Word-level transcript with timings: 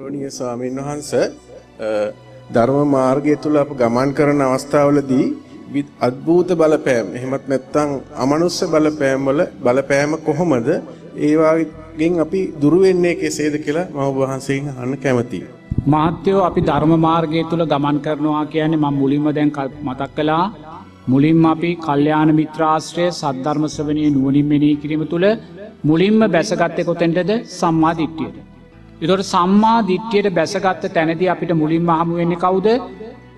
ගෞරවනීය 0.00 0.30
ස්වාමීන් 0.30 0.76
වහන්ස 0.78 1.10
ධර්ම 2.54 2.78
මාර්ගය 2.90 3.34
තුළ 3.36 3.56
අප 3.56 3.70
ගමන් 3.80 4.10
කරන 4.14 4.40
අවස්ථාවලදී 4.44 5.26
විත් 5.74 5.88
අද්භූත 6.00 6.50
බලපෑම් 6.60 7.06
එහෙමත් 7.18 7.44
නැත්නම් 7.50 7.90
අමනුෂ්‍ය 8.16 8.66
බලපෑම් 8.74 9.28
වල 9.28 9.40
බලපෑම 9.64 10.12
කොහොමද 10.26 10.68
ඒවාගෙන් 11.20 12.14
අපි 12.24 12.40
දුරු 12.62 12.78
වෙන්නේ 12.84 13.14
කෙසේද 13.16 13.54
කියලා 13.64 13.86
මම 13.90 14.00
ඔබ 14.02 14.16
වහන්සේගෙන් 14.22 14.68
අහන්න 14.72 14.96
කැමතියි. 15.04 15.44
මහත්‍යයෝ 15.92 16.42
අපි 16.44 16.60
ධර්ම 16.62 16.92
මාර්ගය 17.00 17.40
තුළ 17.50 17.64
ගමන් 17.66 17.96
කරනවා 18.04 18.44
කියන්නේ 18.46 18.82
මං 18.84 18.94
මුලින්ම 19.00 19.26
දැන් 19.36 19.50
කල්- 19.56 19.78
මතක් 19.86 20.10
කලා 20.16 20.44
මුලින්ම 21.08 21.44
අපි 21.46 21.70
කල්්‍යයාන 21.78 22.30
මිත්‍රාශ්‍රය 22.38 23.06
සද්ධර්මස්වනය 23.12 24.04
නුවනින් 24.16 24.46
මෙනී 24.52 24.76
කිරීම 24.82 25.04
තුළ 25.12 25.26
මුලින්ම 25.84 26.20
බැසගත්තය 26.34 26.82
කොතෙන්ටද 26.84 27.30
සම්මා 27.58 27.94
දිට්ටියට. 27.98 28.38
එතොට 29.00 29.22
සම්මා 29.24 29.78
දිට්ටියට 29.82 30.28
බැසගත්ත 30.30 30.82
තැනති 30.90 31.28
අපිට 31.28 31.52
මුලින්ම 31.54 31.90
හමුවෙන්නේ 31.92 32.38
කවුද 32.38 32.66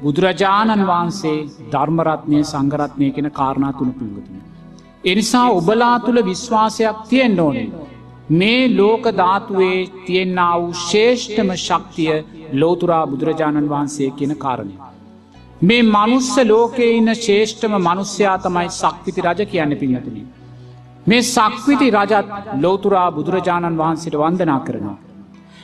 බුදුරජාණන් 0.03 0.83
වහන්සේ 0.85 1.37
ධර්මරත්නය 1.73 2.41
සංගරත්නය 2.45 3.09
කෙන 3.13 3.29
කාරණා 3.33 3.73
තුන 3.73 3.93
පිළිගතුන. 3.93 4.41
එනිසා 5.05 5.47
ඔබලා 5.51 5.97
තුළ 6.01 6.21
විශ්වාසයක් 6.25 6.97
තියෙන් 7.09 7.41
ඕනේ. 7.41 7.69
මේ 8.33 8.63
ලෝක 8.71 9.05
ධාතුවේ 9.13 9.79
තියෙන්න්න 10.07 10.41
වූ 10.55 10.73
ශේෂ්ඨම 10.81 11.55
ශක්තිය 11.59 12.17
ලෝතුරා 12.55 13.05
බුදුරජාණන් 13.07 13.71
වහන්සේ 13.71 14.11
කියන 14.13 14.35
කාරණය. 14.37 14.75
මේ 15.63 15.83
මනුස්ස 15.85 16.35
ලෝකයේ 16.45 16.91
ඉන්න 16.97 17.15
ශේෂ්ඨම 17.19 17.79
මනුස්්‍යයා 17.81 18.37
තමයි 18.41 18.69
සක්විති 18.73 19.21
රජ 19.23 19.41
කියන්න 19.47 19.77
පින්නතුනි. 19.77 20.27
මේ 21.07 21.23
සක්විති 21.29 21.89
රජත් 21.93 22.29
ලෝතුරා 22.61 23.09
බුදුරජාණන් 23.13 23.81
වහන්සේට 23.81 24.17
වන්දනා 24.17 24.61
කරනවා. 24.61 24.99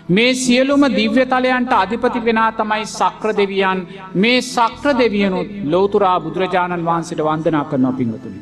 මේ 0.08 0.34
සියලුම 0.34 0.82
දිව්‍යතලයන්ට 0.90 1.72
අධිපති 1.74 2.20
වෙනා 2.20 2.52
තමයි 2.52 2.84
සක්‍ර 2.88 3.30
දෙවියන් 3.36 3.80
මේ 4.14 4.38
සක්‍ර 4.42 4.94
දෙවියනුත් 4.98 5.48
ලෝතුරා 5.64 6.20
බුදුරජාණන් 6.20 6.86
වහන්සේට 6.86 7.20
වන්දනා 7.20 7.64
කරනවා 7.64 7.92
පිංහතුනි. 7.92 8.40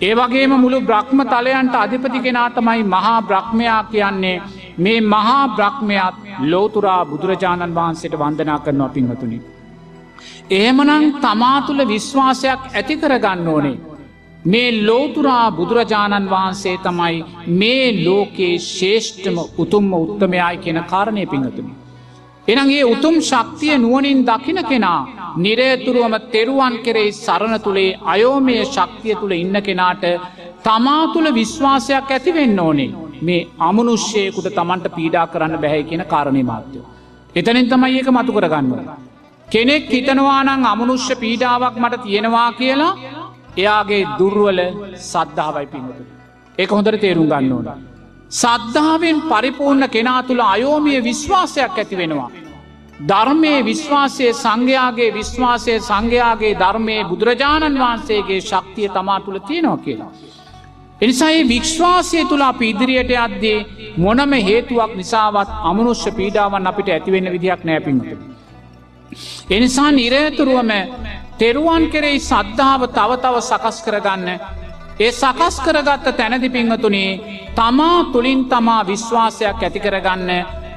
ඒ 0.00 0.14
වගේම 0.14 0.52
මුළු 0.56 0.80
බ්‍රහ්ම 0.80 1.20
තලයන්ට 1.24 1.74
අධිපති 1.76 2.20
කෙනා 2.20 2.48
තමයි 2.50 2.82
මහා 2.86 3.22
බ්‍රහ්මයා 3.22 3.82
කියන්නේ 3.84 4.42
මේ 4.78 5.00
මහා 5.02 5.44
බ්‍රහ්මයත් 5.50 6.16
ලෝතුරා 6.46 7.02
බුදුරජාණන් 7.04 7.74
වහන්සේට 7.74 8.18
වන්දනා 8.18 8.58
කරනවා 8.58 8.88
පිංහතුනි. 8.88 9.38
එහෙමනං 10.52 11.06
තමා 11.20 11.58
තුළ 11.60 11.88
විශ්වාසයක් 11.88 12.60
ඇති 12.72 12.96
කරගන්න 12.96 13.48
ඕනේ. 13.48 13.76
මේ 14.44 14.86
ලෝතුරා 14.86 15.50
බුදුරජාණන් 15.50 16.30
වහන්සේ 16.30 16.76
තමයි 16.78 17.24
මේ 17.58 17.84
ලෝකයේ 18.04 18.58
ශේෂ්ඨම 18.58 19.36
උතුම්ම 19.58 19.92
උත්තමයයි 19.94 20.56
කියෙන 20.62 20.80
කාරණය 20.84 21.26
පිංහතුනි. 21.26 21.72
එනගේ 22.48 22.84
උතුම් 22.84 23.16
ශක්තිය 23.20 23.78
නුවනින් 23.78 24.24
දකින 24.24 24.58
කෙනා 24.64 25.00
නිරේතුරුවම 25.36 26.14
තෙරුවන් 26.32 26.74
කෙරෙයි 26.84 27.12
සරණ 27.14 27.60
තුළේ 27.60 27.98
අයෝමය 28.04 28.56
ශක්තිය 28.66 29.14
තුළ 29.14 29.34
ඉන්න 29.34 29.56
කෙනාට 29.62 30.04
තමා 30.64 31.04
තුළ 31.12 31.28
විශ්වාසයක් 31.32 32.10
ඇතිවෙන්න 32.10 32.60
ඕනේ 32.60 32.90
මේ 33.22 33.46
අමනුෂ්‍යයකුට 33.60 34.50
තමන්ට 34.50 34.94
පීඩා 34.96 35.26
කරන්න 35.26 35.62
බැහැ 35.62 35.82
කියන 35.84 36.04
කාරණය 36.12 36.42
මාත්‍යයෝ. 36.42 36.86
එතනින් 37.34 37.68
තමයි 37.68 37.96
ඒක 37.98 38.08
මතු 38.10 38.32
කරගන්නවා. 38.32 38.98
කෙනෙක් 39.48 39.84
හිතනවානං 39.88 40.66
අමනුෂ්‍ය 40.66 41.14
පීඩාවක් 41.16 41.76
මට 41.78 42.02
තියෙනවා 42.04 42.50
කියලා 42.52 42.94
එයාගේ 43.56 44.02
දුර්වල 44.18 44.60
සද්ධාවයි 45.04 45.66
පිහතු. 45.66 46.02
ඒක 46.58 46.70
හොඳට 46.70 47.00
තේරුම් 47.00 47.26
ගන්න 47.26 47.52
ඕන. 47.52 47.68
සද්ධාවෙන් 48.32 49.18
පරිපූර්ණ 49.22 49.88
කෙනා 49.88 50.22
තුළ 50.22 50.42
අයෝමිය 50.46 51.00
විශ්වාසයක් 51.02 51.78
ඇති 51.78 51.96
වෙනවා. 51.96 52.30
ධර්මය 53.02 53.54
විශ්වාසය 53.62 54.26
සංඝයාගේ 54.34 55.10
විශ්වාසය 55.10 55.74
සංඝයාගේ 55.80 56.54
ධර්මය 56.54 56.96
බුදුරජාණන් 57.04 57.80
වහන්සේගේ 57.80 58.40
ශක්තිය 58.42 58.88
තමා 58.88 59.20
තුළ 59.20 59.38
තියෙනවා 59.40 59.78
කියලා. 59.78 60.12
එනිසායි 61.00 61.48
විශ්වාසය 61.48 62.24
තුළ 62.24 62.42
අප 62.42 62.60
ඉදිරියට 62.62 63.12
අද්දේ 63.18 63.58
මොනම 63.98 64.32
හේතුවක් 64.40 64.92
නිසාවත් 64.96 65.50
අමනුෂ්‍ය 65.62 66.10
පීඩාවන් 66.10 66.66
අපිට 66.66 66.88
ඇතිවෙන්න 66.88 67.32
විදිහක් 67.32 67.64
නෑපින්ට. 67.64 68.06
එනිසා 69.50 69.90
නිරේතුරුවම 69.92 70.70
තෙරුවන් 71.38 71.84
කෙරෙයි 71.90 72.20
සද්ධාව 72.20 72.82
තව 72.88 73.10
තව 73.16 73.36
සකස් 73.42 73.78
කරගන්න. 73.84 74.28
ඒ 74.98 75.10
සකස් 75.12 75.56
කරගත්ත 75.64 76.06
තැනදි 76.18 76.48
පිංහතුනේ 76.48 77.20
තමා 77.54 77.98
තුළින් 78.12 78.42
තමා 78.44 78.86
විශ්වාසයක් 78.86 79.62
ඇති 79.62 79.80
කරගන්න 79.80 80.30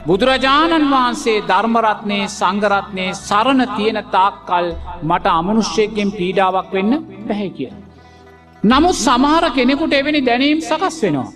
බුදුරජාණන් 0.07 0.91
වහන්සේ 0.91 1.43
ධර්මරත්නය 1.49 2.19
සංගරත්නය 2.29 3.05
සරණ 3.19 3.61
තියෙන 3.75 3.99
තාක්කල් 4.11 4.67
මට 5.03 5.25
අමනුෂ්‍යයකෙන් 5.31 6.09
පීඩාවක් 6.11 6.71
වෙන්න 6.73 6.93
බැහැ 7.27 7.49
කිය. 7.49 7.71
නමුත් 8.63 8.97
සමහර 8.97 9.45
කෙනෙකුට 9.51 9.93
එවැනි 9.93 10.21
දැනීම් 10.21 10.59
සකස් 10.61 10.97
වෙනවා. 11.03 11.27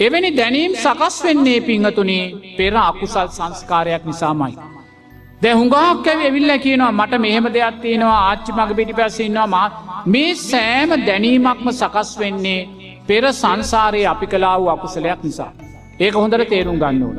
එවැනි 0.00 0.30
දැනීම් 0.32 0.72
සකස් 0.76 1.16
වෙන්නේ 1.24 1.60
පිංහතුනේ 1.62 2.54
පෙර 2.56 2.74
අකුසල් 2.80 3.28
සංස්කාරයක් 3.30 4.04
නිසාමයි. 4.04 4.73
දැ 5.44 5.52
හුඟක් 5.52 6.06
ඇව 6.10 6.20
ඇවිල්ල 6.20 6.52
කියනවා 6.64 6.92
මට 6.92 7.20
මෙහෙම 7.24 7.46
දෙයක් 7.54 7.76
තියෙනවා 7.82 8.20
ආච්චි 8.26 8.52
මග 8.52 8.76
පිටි 8.78 8.94
පැසින්නවා 9.00 9.46
මා 9.54 9.66
මේ 10.06 10.30
සෑම 10.42 10.92
දැනීමක්ම 11.08 11.68
සකස් 11.72 12.12
වෙන්නේ 12.20 12.60
පෙර 13.08 13.22
සංසාරයේ 13.32 14.06
අපි 14.12 14.26
කලා 14.26 14.52
වූ 14.60 14.70
අකුසලයක් 14.74 15.20
නිසා. 15.22 15.50
ඒක 16.00 16.14
හොඳට 16.14 16.46
තේරුම් 16.52 16.78
ගන්න 16.82 17.02
ඕන. 17.02 17.18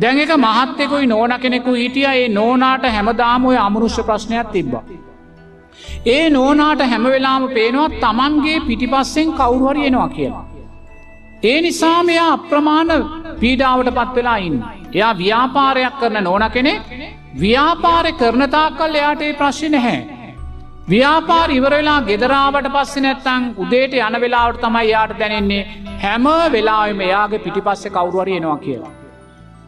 දැන් 0.00 0.18
එක 0.24 0.32
මහත්තෙකුයි 0.38 1.06
නෝන 1.06 1.34
කෙනෙකු 1.44 1.74
හිටිය 1.74 2.08
ඒ 2.12 2.26
නෝනාට 2.30 2.88
හැමදාමය 2.96 3.54
අමරුෂ්‍ය 3.58 4.02
ප්‍රශ්නයක් 4.02 4.50
තිබ්බා. 4.54 4.84
ඒ 6.06 6.24
නෝනාට 6.30 6.82
හැමවෙලාම 6.86 7.48
පේනවා 7.56 7.88
තමන්ගේ 8.02 8.58
පිටිපස්සෙන් 8.66 9.32
කවුරුහරියෙනවා 9.34 10.08
කියලා. 10.08 10.44
ඒ 11.42 11.58
නිසා 11.60 12.02
මෙයා 12.02 12.28
අප්‍රමාණ 12.32 12.92
පීඩාවට 13.40 13.94
පත් 13.96 14.12
වෙලා 14.16 14.36
ඉන්න. 14.48 14.60
එයා 14.94 15.14
ව්‍යාපාරයක් 15.18 15.96
කරන 16.00 16.22
නෝන 16.24 16.50
කෙනෙක් 16.52 16.82
ව්‍යාපාරය 17.34 18.12
කරනතා 18.12 18.70
කල් 18.78 18.94
එයාට 18.94 19.22
ඒ 19.22 19.32
ප්‍රශ්ි 19.32 19.68
නැහැ. 19.68 19.98
ව්‍යාපාර 20.88 21.50
ඉවරවෙලා 21.50 22.00
ගෙදරාවට 22.08 22.66
පස්සෙ 22.74 23.00
නැත්තං 23.00 23.44
උදේට 23.56 23.92
යන 23.98 24.16
වෙලාවට 24.20 24.62
තමයි 24.62 24.88
යාට 24.88 25.12
දැනෙන්නේ 25.18 25.66
හැම 26.02 26.26
වෙලාම 26.52 27.00
එයාගේ 27.00 27.44
පිටිපස්සෙ 27.44 27.90
කවුරුවරයෙනවා 27.90 28.56
කියලා. 28.56 28.90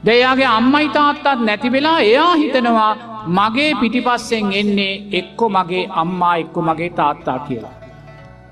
දෙයාගේ 0.05 0.49
අම්මයි 0.49 0.89
තාත්තත් 0.89 1.45
නැති 1.49 1.73
වෙලා 1.73 1.99
එයා 2.01 2.35
හිතනවා 2.35 2.91
මගේ 3.29 3.71
පිටිපස්සෙන් 3.81 4.51
එන්නේ 4.53 4.95
එක්කො 5.21 5.49
මගේ 5.49 5.85
අම්මා 6.03 6.35
එක්කො 6.37 6.63
මගේ 6.63 6.91
තාත්තා 6.91 7.39
කියලා. 7.47 7.75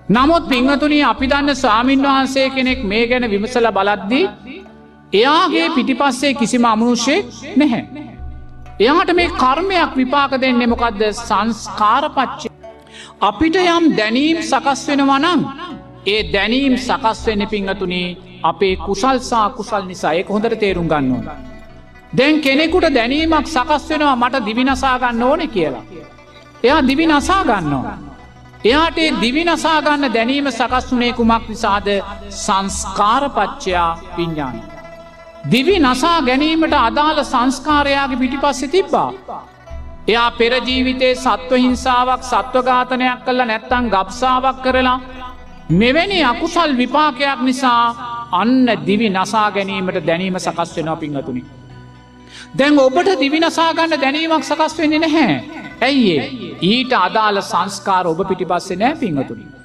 නමුත් 0.09 0.49
පිංහතුනී 0.49 1.03
අපි 1.05 1.31
දන්න 1.31 1.57
ස්වාමීන් 1.57 2.03
වහන්සේ 2.03 2.47
කෙනෙක් 2.51 2.85
මේ 2.85 3.03
ගැන 3.09 3.31
විමසල 3.31 3.67
බලද්දී 3.73 4.25
එයාගේ 5.13 5.67
පිටිපස්සේ 5.71 6.35
කිසිම 6.35 6.65
අමනුෂ්‍යය 6.65 7.21
නැහැ. 7.57 8.10
එයාට 8.81 9.11
මේ 9.19 9.29
කර්මයක් 9.35 9.93
විපාක 9.97 10.33
දෙන්නේ 10.43 10.67
මොකක්ද 10.67 11.03
සංස්කාරපච්චය. 11.19 12.49
අපිට 13.21 13.57
යම් 13.57 13.85
දැනීම් 13.99 14.39
සකස් 14.43 14.83
වෙනවනම් 14.89 15.41
ඒ 16.07 16.21
දැනීම් 16.33 16.75
සකස් 16.79 17.21
වෙන්න 17.27 17.45
පිංහතුනේ 17.53 18.17
අපේ 18.43 18.75
කුසල්සා 18.79 19.47
කුසල් 19.51 19.85
නිසා 19.87 20.15
ඒ 20.15 20.25
හොඳට 20.29 20.59
තේරුම් 20.63 20.89
ගන්නවා. 20.89 21.37
දැන් 22.13 22.41
කෙනෙකුට 22.41 22.89
දැනීමක් 22.95 23.47
සකස් 23.47 23.85
වෙනවා 23.91 24.17
මට 24.17 24.45
දිවිනසා 24.47 24.97
ගන්න 24.99 25.23
ඕන 25.23 25.49
කියලා. 25.49 25.85
එයා 26.65 26.81
දිවි 26.89 27.07
නසා 27.07 27.43
ගන්නවා. 27.45 27.97
එයාට 28.65 28.99
ඒ 28.99 29.13
දිවි 29.21 29.45
නසා 29.45 29.79
ගන්න 29.83 30.15
දැනීම 30.15 30.51
සකස් 30.51 30.93
වනේ 30.93 31.13
කුමක් 31.13 31.49
නිසාද 31.49 31.89
සංස්කාරපච්චයා 32.39 33.91
පිඤ්ඥාන. 34.17 34.80
දිවි 35.45 35.77
නසා 35.79 36.19
ගැනීමට 36.23 36.75
අදාළ 36.79 37.23
සංස්කාරයාගේ 37.25 38.17
පිටිපස්සෙ 38.17 38.69
තිබ්බා. 38.69 39.11
එයා 40.09 40.31
පෙරජීවිතේ 40.31 41.15
සත්ව 41.15 41.61
හිංසාවක් 41.65 42.23
සත්වඝාතනයක් 42.23 43.25
කල්ල 43.25 43.45
නැත්තං 43.45 43.91
ගබ්සාවක් 43.95 44.59
කරලා 44.65 44.99
මෙවැනි 45.73 46.19
අකුසල් 46.25 46.77
විපාකයක් 46.77 47.41
නිසා 47.43 47.85
අන්න 48.33 48.67
දිවි 48.87 49.09
නසා 49.11 49.49
ගැනීමට 49.51 50.07
දැනීම 50.07 50.39
සකස් 50.39 50.77
වෙනවා 50.77 50.97
පිංහතුනි. 50.97 51.45
දැන් 52.59 52.79
ඔබට 52.79 53.11
දිවිනසාගන්න 53.21 53.97
දැනීමක් 54.01 54.45
සකස් 54.45 54.79
වෙන්නේ 54.79 54.99
නැහැ. 54.99 55.37
ඇයිඒ 55.81 56.27
ඊට 56.63 56.93
අදාළ 56.99 57.41
සංස්කාර 57.43 58.07
ඔබ 58.07 58.21
පිටිපස්සේ 58.29 58.77
නෑ 58.77 58.95
පිංහතුනි. 58.95 59.60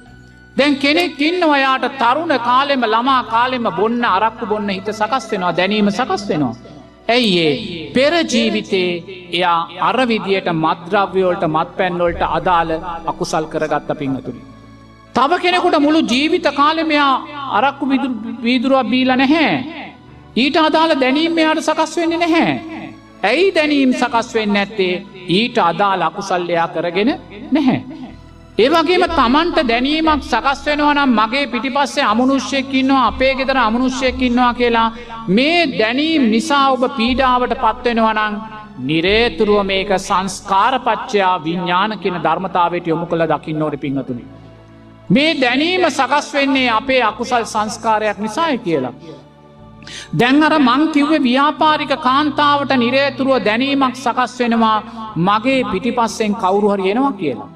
දැන් 0.56 0.76
කෙනෙක් 0.82 1.20
ඉන්න 1.20 1.42
ඔයාට 1.46 1.84
තරුණ 2.02 2.32
කාලෙම 2.48 2.84
ළමා 2.86 3.22
කාලෙම 3.32 3.66
බොන්න 3.78 4.04
අරක්කු 4.06 4.46
බොන්න 4.52 4.68
හිත 4.68 4.88
සකස් 4.92 5.24
වෙනවා 5.32 5.56
දැනීම 5.58 5.90
සකස් 5.90 6.22
වෙනවා. 6.30 6.54
ඇයිඒ 7.08 7.52
පෙරජීවිතේ 7.94 8.90
එයා 9.36 9.58
අරවිදියට 9.88 10.48
මද්‍රව්‍යෝල්ට 10.54 11.44
මත් 11.54 11.70
පැන්වොල්ට 11.78 12.22
අදාළ 12.38 12.72
අකුසල් 13.12 13.46
කරගත්ත 13.52 13.90
පිංහතුනි. 14.00 14.40
තව 15.14 15.40
කෙනෙකුට 15.44 15.76
මුළු 15.86 16.00
ජීවිත 16.12 16.48
කාලෙමයා 16.60 17.12
අරක්කු 17.58 17.84
වීදුරුවක් 18.46 18.88
බීල 18.92 19.12
නැහැ. 19.22 19.52
ඊට 20.42 20.56
අදාළ 20.66 20.94
දැනීම 21.02 21.38
යාට 21.38 21.62
සකස් 21.66 21.92
වෙන්නේ 22.00 22.22
නැහැ. 22.24 22.50
ඇයි 23.22 23.54
දැනීම් 23.54 23.92
සකස් 24.00 24.34
වෙන්න 24.36 24.56
ඇත්තේ 24.56 24.94
ඊට 25.38 25.58
අදා 25.68 25.94
ලකුසල්ලයා 26.00 26.68
කරගෙන 26.74 27.10
නැහැ. 27.52 27.78
ඒවගේම 28.58 29.02
තමන්ට 29.10 29.58
දැනීමක් 29.68 30.22
සකස් 30.24 30.60
වෙනවනම් 30.66 31.10
මගේ 31.12 31.48
පිටිපස්සේ 31.52 32.04
අමනුෂ්‍යයකින්නවා 32.04 33.02
අපේ 33.08 33.32
ගෙදර 33.34 33.58
අමනුෂ්‍යයකින්නවා 33.60 34.52
කියලා 34.54 34.86
මේ 35.30 35.58
දැනීම් 35.72 36.22
නිසා 36.30 36.62
ඔබ 36.70 36.86
පීඩාවට 36.96 37.52
පත්වෙනවනං 37.64 38.38
නිරේතුරුව 38.82 39.60
මේක 39.62 39.92
සංස්කාරපච්චයා 39.98 41.34
විඤ්ඥාන 41.44 41.98
කියන 41.98 42.16
ධර්මතාවට 42.18 42.88
යොමු 42.92 43.06
කළ 43.06 43.26
දකින්න 43.26 43.62
ඕට 43.62 43.76
පිංහතුනි. 43.78 44.24
මේ 45.10 45.36
දැනීම 45.36 45.84
සකස් 45.90 46.32
වෙන්නේ 46.34 46.70
අපේ 46.70 47.02
අකුසල් 47.02 47.44
සංස්කාරයක් 47.46 48.18
නිසාය 48.18 48.58
කියලා. 48.60 48.94
දැන් 50.14 50.42
අර 50.42 50.54
මං 50.60 50.88
කිව්වේ 50.94 51.22
ව්‍යාපාරික 51.22 51.92
කාන්තාවට 52.00 52.72
නිරේතුරුව 52.78 53.44
දැනීමක් 53.44 53.96
සකස් 53.96 54.40
වෙනවා 54.40 54.76
මගේ 55.28 55.60
පිටිපස්සෙන් 55.72 56.34
කවුරුහරි 56.36 56.90
එනවා 56.90 57.14
කියලා. 57.14 57.50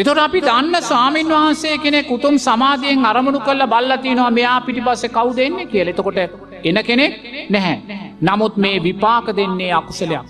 එතොට 0.00 0.18
අපි 0.18 0.40
දන්න 0.40 0.76
ස්වාමීන් 0.82 1.30
වහන්සේ 1.30 1.78
කෙනෙ 1.78 2.00
කුතුම් 2.02 2.34
සමාධියෙන් 2.38 3.04
අරමුණු 3.04 3.40
කල්ල 3.40 3.64
බල්ලතිනවා 3.72 4.30
මෙයා 4.30 4.60
පිටිපස්ස 4.60 5.02
කව් 5.16 5.28
දෙන්නේ 5.38 5.66
කියල 5.66 5.88
එතකොට 5.92 6.18
එන 6.64 6.78
කෙනෙක් 6.88 7.12
නැහැ. 7.50 7.76
නමුත් 8.22 8.56
මේ 8.56 8.82
විපාක 8.86 9.26
දෙන්නේ 9.38 9.72
අකුසලයක්. 9.72 10.26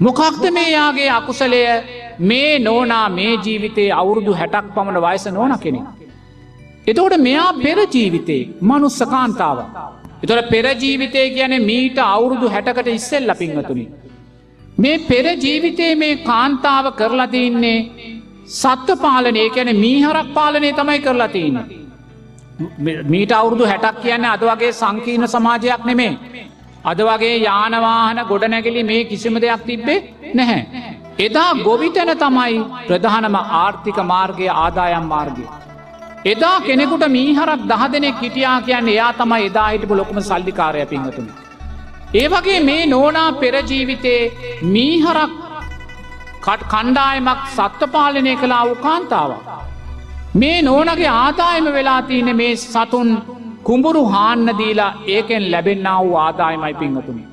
මොකක්ද 0.00 0.44
මේ 0.50 0.70
යාගේ 0.70 1.10
අකුසලය 1.10 1.60
මේ 2.22 2.52
නෝනා 2.60 3.08
මේ 3.10 3.32
ජීවිතයේ 3.38 3.90
අවුරුදු 3.92 4.38
හැටක් 4.40 4.72
පමණ 4.74 5.02
වයස 5.06 5.26
නෝන 5.30 5.58
කෙනෙ. 5.58 5.80
එතකොට 6.86 7.16
මෙයා 7.18 7.50
පෙර 7.64 7.78
ජීවිතේ 7.94 8.42
මනුස්ස 8.62 9.00
කාන්තාව. 9.14 9.58
එතොට 10.22 10.50
පෙරජීවිතය 10.50 11.22
කියන 11.30 11.54
මීට 11.62 11.98
අවුරුදු 12.08 12.48
හැටකට 12.48 12.88
ඉස්සෙල් 12.88 13.24
ලපිංහතුනි. 13.30 13.86
මේ 14.78 14.98
පෙර 15.08 15.24
ජීවිතයේ 15.36 15.94
මේ 15.96 16.20
කාන්තාව 16.24 16.86
කරලා 16.92 17.32
තියන්නේ 17.34 17.78
සත්ව 18.46 18.98
පාලනය 19.02 19.50
කැන 19.54 19.70
මීහරක් 19.76 20.28
පාලනය 20.34 20.72
තමයි 20.72 21.00
කරලා 21.00 21.28
තියන්න. 21.28 21.56
මීට 23.12 23.32
අවුරුදු 23.32 23.64
හැටක් 23.66 24.02
කියන්නේ 24.02 24.30
අද 24.30 24.42
වගේ 24.42 24.72
සංකීර්ණ 24.72 25.28
සමාජයක් 25.28 25.84
නෙමේ. 25.84 26.12
අද 26.84 27.00
වගේ 27.08 27.36
යානවාහන 27.38 28.18
ගොඩනැගිලි 28.30 28.82
මේ 28.84 29.04
කිසිම 29.04 29.40
දෙයක් 29.42 29.62
තිබ්බේ 29.66 30.04
නැහැ. 30.34 30.62
එදා 31.18 31.50
ගොවිතැන 31.66 32.12
තමයි 32.18 32.58
ප්‍රධානම 32.88 33.36
ආර්ථික 33.36 33.98
මාර්ගය 34.12 34.46
ආදායම් 34.64 35.06
මාර්ගය. 35.12 35.44
එදා 36.32 36.60
කෙනෙකුට 36.66 37.04
මීහරක් 37.16 37.66
දහ 37.70 37.82
දෙනෙක් 37.92 38.22
හිටියා 38.22 38.60
කියන්න 38.66 38.92
එයා 38.94 39.12
තමයි 39.20 39.48
එදා 39.50 39.68
හිටපු 39.72 39.96
ලොකුම 39.96 40.20
සල්ලිකාරය 40.20 40.86
පිංහතුන. 40.92 41.26
ඒ 42.14 42.28
වගේ 42.28 42.60
මේ 42.68 42.86
නෝනා 42.86 43.30
පෙරජීවිතේ 43.42 44.22
මීහරක් 44.74 45.32
කණ්ඩායමක් 46.72 47.40
සත්වපාලනය 47.56 48.34
කලා 48.42 48.64
වූ 48.68 48.82
කාන්තාව. 48.86 49.30
මේ 50.40 50.58
නෝනගේ 50.62 51.14
ආදායම 51.14 51.66
වෙලා 51.76 52.00
තියන 52.10 52.28
මේ 52.40 52.52
සතුන් 52.56 53.08
කුඹුරු 53.68 54.02
හාන්න 54.14 54.48
දීලා 54.60 54.92
ඒකෙන් 55.14 55.44
ලැබෙන්න්න 55.52 55.88
වූ 56.02 56.14
ආදායමයි 56.26 56.74
පිංහතුනි. 56.82 57.24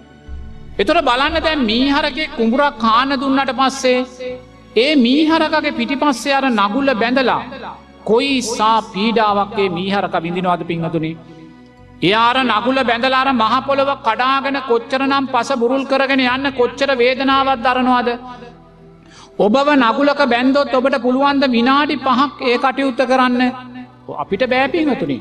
එතුර 0.81 0.98
බලන්න 1.10 1.44
දැන් 1.45 1.62
මීහරගේ 1.71 2.31
කුඹුරක් 2.38 2.80
කාන්න 2.86 3.12
දුන්නට 3.21 3.51
පස්සේ 3.60 4.00
ඒ 4.75 4.92
මීහරකගේ 5.06 5.77
පිටිපස්සේ 5.80 6.36
අර 6.39 6.45
නගුල්ල 6.51 6.89
බැඳලා 7.01 7.42
කොයි 8.10 8.42
සා 8.48 8.77
පීඩාවක්ගේ 8.94 9.69
මීහරක 9.77 10.15
විඳිනවාද 10.25 10.63
පිංහතුනි. 10.71 11.12
එයාර 12.01 12.38
නගුල 12.45 12.80
බැඳලාර 12.89 13.30
මහපොළොව 13.42 13.92
කඩාගෙන 14.07 14.57
කොච්චර 14.69 15.01
නම් 15.10 15.25
පස 15.33 15.50
බුරුල් 15.62 15.86
කරගෙන 15.92 16.24
යන්න 16.25 16.56
කොච්චර 16.60 16.89
වේදනාවත් 17.01 17.63
දරනවාද. 17.68 18.10
ඔබව 19.36 19.70
නගුලක 19.76 20.22
බැන්දොත් 20.30 20.74
ඔබට 20.74 20.96
පුළුවන්ද 21.02 21.44
විනාඩි 21.50 21.96
පහක් 21.98 22.42
ඒ 22.44 22.58
කටයුත්ත 22.58 23.00
කරන්න 23.02 23.42
අපිට 24.16 24.44
බෑපිහතුනි. 24.48 25.18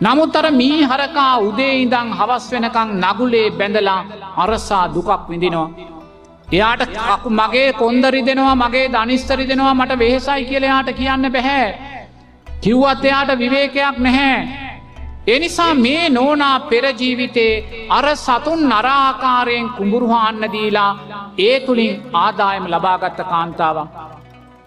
නමුත් 0.00 0.36
අර 0.36 0.46
මී 0.52 0.78
හරකා 0.82 1.34
උදේ 1.38 1.82
ඉඳං 1.82 2.08
හවස් 2.10 2.44
වෙනකං 2.52 2.88
නගුලේ 3.02 3.50
බැඳලා 3.50 4.00
අරසා 4.36 4.84
දුකක් 4.88 5.28
විඳිනවා. 5.28 5.68
එයාට 6.48 6.82
කකු 6.88 7.28
මගේ 7.30 7.68
කොන්දරි 7.74 8.20
දෙනවා 8.22 8.56
මගේ 8.56 8.88
ධනිස්තරි 8.88 9.44
දෙනවා 9.46 9.74
මට 9.74 9.98
වෙහෙසයි 9.98 10.48
කියලයාට 10.48 10.88
කියන්න 10.94 11.24
බැහැ. 11.30 11.68
කිව්වත් 12.62 13.04
එයාට 13.04 13.38
විවේකයක් 13.38 13.96
නැහැ. 13.98 14.38
එනිසා 15.26 15.74
මේ 15.76 16.08
නෝනා 16.10 16.60
පෙරජීවිතේ 16.62 17.86
අර 17.90 18.06
සතුන් 18.16 18.62
නරාකාරයෙන් 18.70 19.68
කුඹුරුහාන්න 19.76 20.44
දීලා 20.54 20.92
ඒ 21.38 21.60
තුළින් 21.60 22.02
ආදායම 22.14 22.64
ලබාගත්ත 22.66 23.20
කාන්තාවක්. 23.24 23.88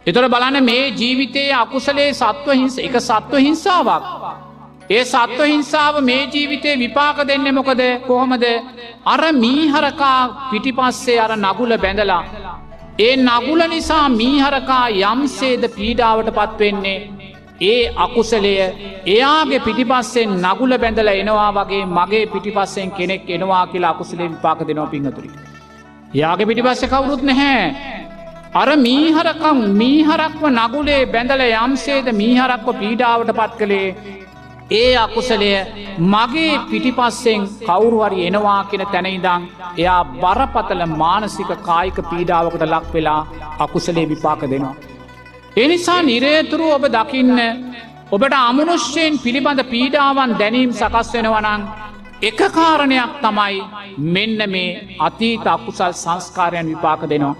එතොට 0.07 0.29
බලන 0.29 0.57
මේ 0.63 0.83
ජීවිතයේ 0.91 1.53
අකුසලේ 1.55 2.09
සත්ව 2.13 2.47
හිංස 2.53 2.75
එක 2.79 2.95
සත්ව 2.99 3.33
හිංසාවක්. 3.39 4.03
ඒ 4.89 5.03
සත්ව 5.03 5.39
හිංසාව 5.45 5.95
මේ 6.01 6.23
ජීවිතේ 6.27 6.75
විපාක 6.77 7.17
දෙන්න 7.23 7.47
මොකද 7.53 7.81
කොහොමද 8.07 8.45
අර 9.05 9.21
මීහරකා 9.35 10.19
පිටිපස්සේ 10.49 11.19
අර 11.19 11.31
නගුල 11.37 11.77
බැඳලා. 11.77 12.23
ඒ 12.99 13.15
නගුල 13.19 13.61
නිසා 13.67 14.05
මීහරකා 14.11 14.85
යම්සේද 15.03 15.63
පීඩාවට 15.69 16.29
පත්වෙන්නේ 16.31 16.99
ඒ 17.63 17.81
අකුසලය 17.97 18.53
එයාගේ 19.07 19.59
පිටිපස්සෙන් 19.61 20.29
නගුල 20.43 20.77
බැඳල 20.77 21.09
එනවා 21.09 21.51
වගේ 21.53 21.83
මගේ 21.87 22.25
පිටිපස්සෙන් 22.27 22.91
කෙනෙක් 22.91 23.29
එනවා 23.29 23.65
කියලා 23.67 23.91
අකුසලේ 23.91 24.27
විපාක 24.27 24.59
දෙනවා 24.61 24.87
පිංහතුරි. 24.87 25.29
යාගේ 26.15 26.47
පිටිපස්ස 26.49 26.83
කවුරුත් 26.87 27.23
නැහැ. 27.23 27.63
අර 28.53 28.69
මීහරකම් 28.79 29.57
මීහරක්ව 29.79 30.43
නගුලේ 30.51 31.01
බැඳල 31.07 31.43
යම්සේද 31.45 32.07
මීහරක්ව 32.15 32.67
පීඩාවට 32.75 33.31
පත් 33.33 33.51
කළේ 33.59 33.89
ඒ 34.71 34.91
අකුසලය 34.97 35.49
මගේ 36.05 36.53
පිටිපස්සෙන් 36.69 37.41
කවුරුහරි 37.61 38.27
එනවා 38.27 38.61
කියෙන 38.65 38.85
තැනයිදං 38.87 39.43
එයා 39.77 40.01
බරපතල 40.15 40.83
මානසික 40.95 41.51
කායික 41.61 41.99
පීඩාවකට 42.11 42.65
ලක් 42.65 42.93
වෙලා 42.93 43.21
අකුසලේ 43.59 44.05
විපාක 44.07 44.41
දෙනවා. 44.45 44.75
එනිසා 45.57 46.01
නිරේතුරු 46.03 46.67
ඔබ 46.71 46.85
දකින්න 46.89 47.39
ඔබට 48.11 48.35
අමනුෂ්‍යයෙන් 48.39 49.19
පිළිබඳ 49.19 49.61
පීඩාවන් 49.71 50.37
දැනීම් 50.39 50.71
සකස් 50.73 51.11
වෙනවනං 51.13 51.61
එක 52.21 52.37
කාරණයක් 52.49 53.11
තමයි 53.21 53.63
මෙන්න 53.97 54.49
මේ 54.49 54.97
අතීත 54.99 55.45
අකුසල් 55.45 55.93
සංස්කාරයන් 55.93 56.67
විපාක 56.67 57.01
දෙනවා. 57.03 57.35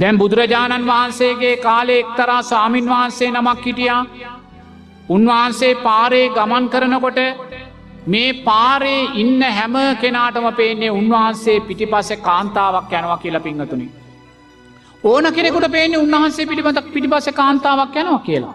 දැම් 0.00 0.18
බුදුරජාණන් 0.18 0.86
වහන්සේගේ 0.86 1.56
කාලේ 1.58 2.00
එක්තරා 2.00 2.42
සාමීන් 2.44 2.86
වහන්සේ 2.86 3.30
නමක් 3.30 3.64
හිටියා 3.66 4.06
උන්වහන්සේ 5.08 5.74
පාරේ 5.76 6.28
ගමන් 6.28 6.68
කරනකොට 6.68 7.18
මේ 8.06 8.32
පාරේ 8.44 9.10
ඉන්න 9.14 9.42
හැම 9.42 9.74
කෙනාටම 10.00 10.46
පේන්නේ 10.52 10.90
උන්වහන්සේ 10.90 11.58
පිටිපස 11.60 12.12
කාන්තාවක් 12.22 12.92
යනවා 12.92 13.18
කියලා 13.18 13.40
පිංහතුනිි. 13.40 13.90
ඕන 15.04 15.24
කෙනෙකුට 15.34 15.66
පේන්නේ 15.70 15.98
උන්වහන්සේ 15.98 16.46
පිටිබඳක් 16.46 16.92
පිටිබස 16.94 17.28
කාන්තාවක් 17.32 17.96
යනවා 17.96 18.18
කියලා. 18.20 18.54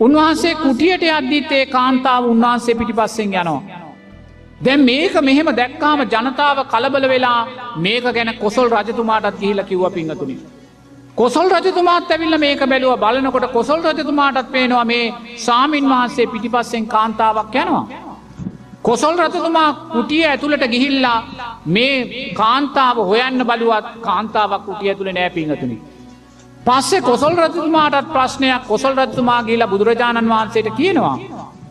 උන්වහන්සේ 0.00 0.54
කුටියට 0.56 1.06
අද්දිත්තේ 1.10 1.64
කාන්තාව 1.68 2.24
උන්වහන්සේ 2.26 2.74
පිටිපස්සෙන් 2.74 3.34
යනවා. 3.34 3.81
දැන් 4.62 4.84
මේක 4.84 5.14
මෙහෙම 5.20 5.48
දැක්කාම 5.52 6.02
ජනතාව 6.06 6.58
කලබල 6.72 7.06
වෙලා 7.08 7.38
මේක 7.78 8.04
ගැන 8.16 8.30
කොසල් 8.38 8.68
රජතුමාටත් 8.70 9.38
ගිහිල 9.40 9.62
කිව්ව 9.64 9.84
පිංහතුනි. 9.94 10.36
කොසල් 11.16 11.46
රජතුමාත් 11.54 12.10
ඇවිල්ල 12.10 12.38
මේක 12.38 12.62
බැලුව 12.66 12.94
බලනකොට 12.98 13.46
කොසල් 13.52 13.80
රජතුමාටත් 13.86 14.52
පේනවා 14.52 14.84
මේ 14.84 15.04
සාමීන් 15.38 15.86
වහන්සේ 15.86 16.26
පිටිපස්සෙන් 16.26 16.86
කාන්තාවක් 16.86 17.56
යනවා. 17.56 17.84
කොසල් 18.82 19.14
රජතුමා 19.18 19.70
කුටිය 19.92 20.24
ඇතුළට 20.24 20.64
ගිහිල්ලා 20.74 21.18
මේ 21.66 21.96
කාන්තාව 22.34 22.96
හොයන්න 23.10 23.46
බලුවත් 23.48 23.86
කාන්තාවක් 24.00 24.62
කුටිය 24.66 24.88
ඇතුළ 24.88 25.12
නෑපිංහතුනි. 25.12 25.76
පස්සේ 26.66 27.02
කොසල් 27.02 27.34
රජතුමාටත් 27.38 28.12
ප්‍රශ්නයක් 28.14 28.62
කොසල් 28.68 28.94
රජතුමා 28.96 29.42
ගිලා 29.42 29.72
බුදුරජාණන් 29.72 30.32
වහන්සේට 30.32 30.70
කියනවා. 30.78 31.16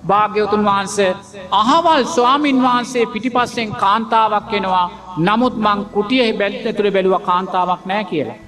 භාග්‍යවතුන් 0.07 0.63
වහන්සේ 0.65 1.11
අහවල් 1.53 2.03
ස්වාමීන් 2.07 2.63
වහන්සේ 2.63 3.05
පිටිපස්සෙන් 3.05 3.71
කාන්තාවක් 3.75 4.53
එනවා 4.53 4.87
නමුත් 5.19 5.55
මං 5.57 5.79
කුටියෙහි 5.95 6.33
බැල්ත 6.33 6.65
තුළ 6.77 6.91
බැලුව 6.91 7.15
කාන්තාවක් 7.21 7.81
නෑ 7.85 8.03
කියලා. 8.03 8.39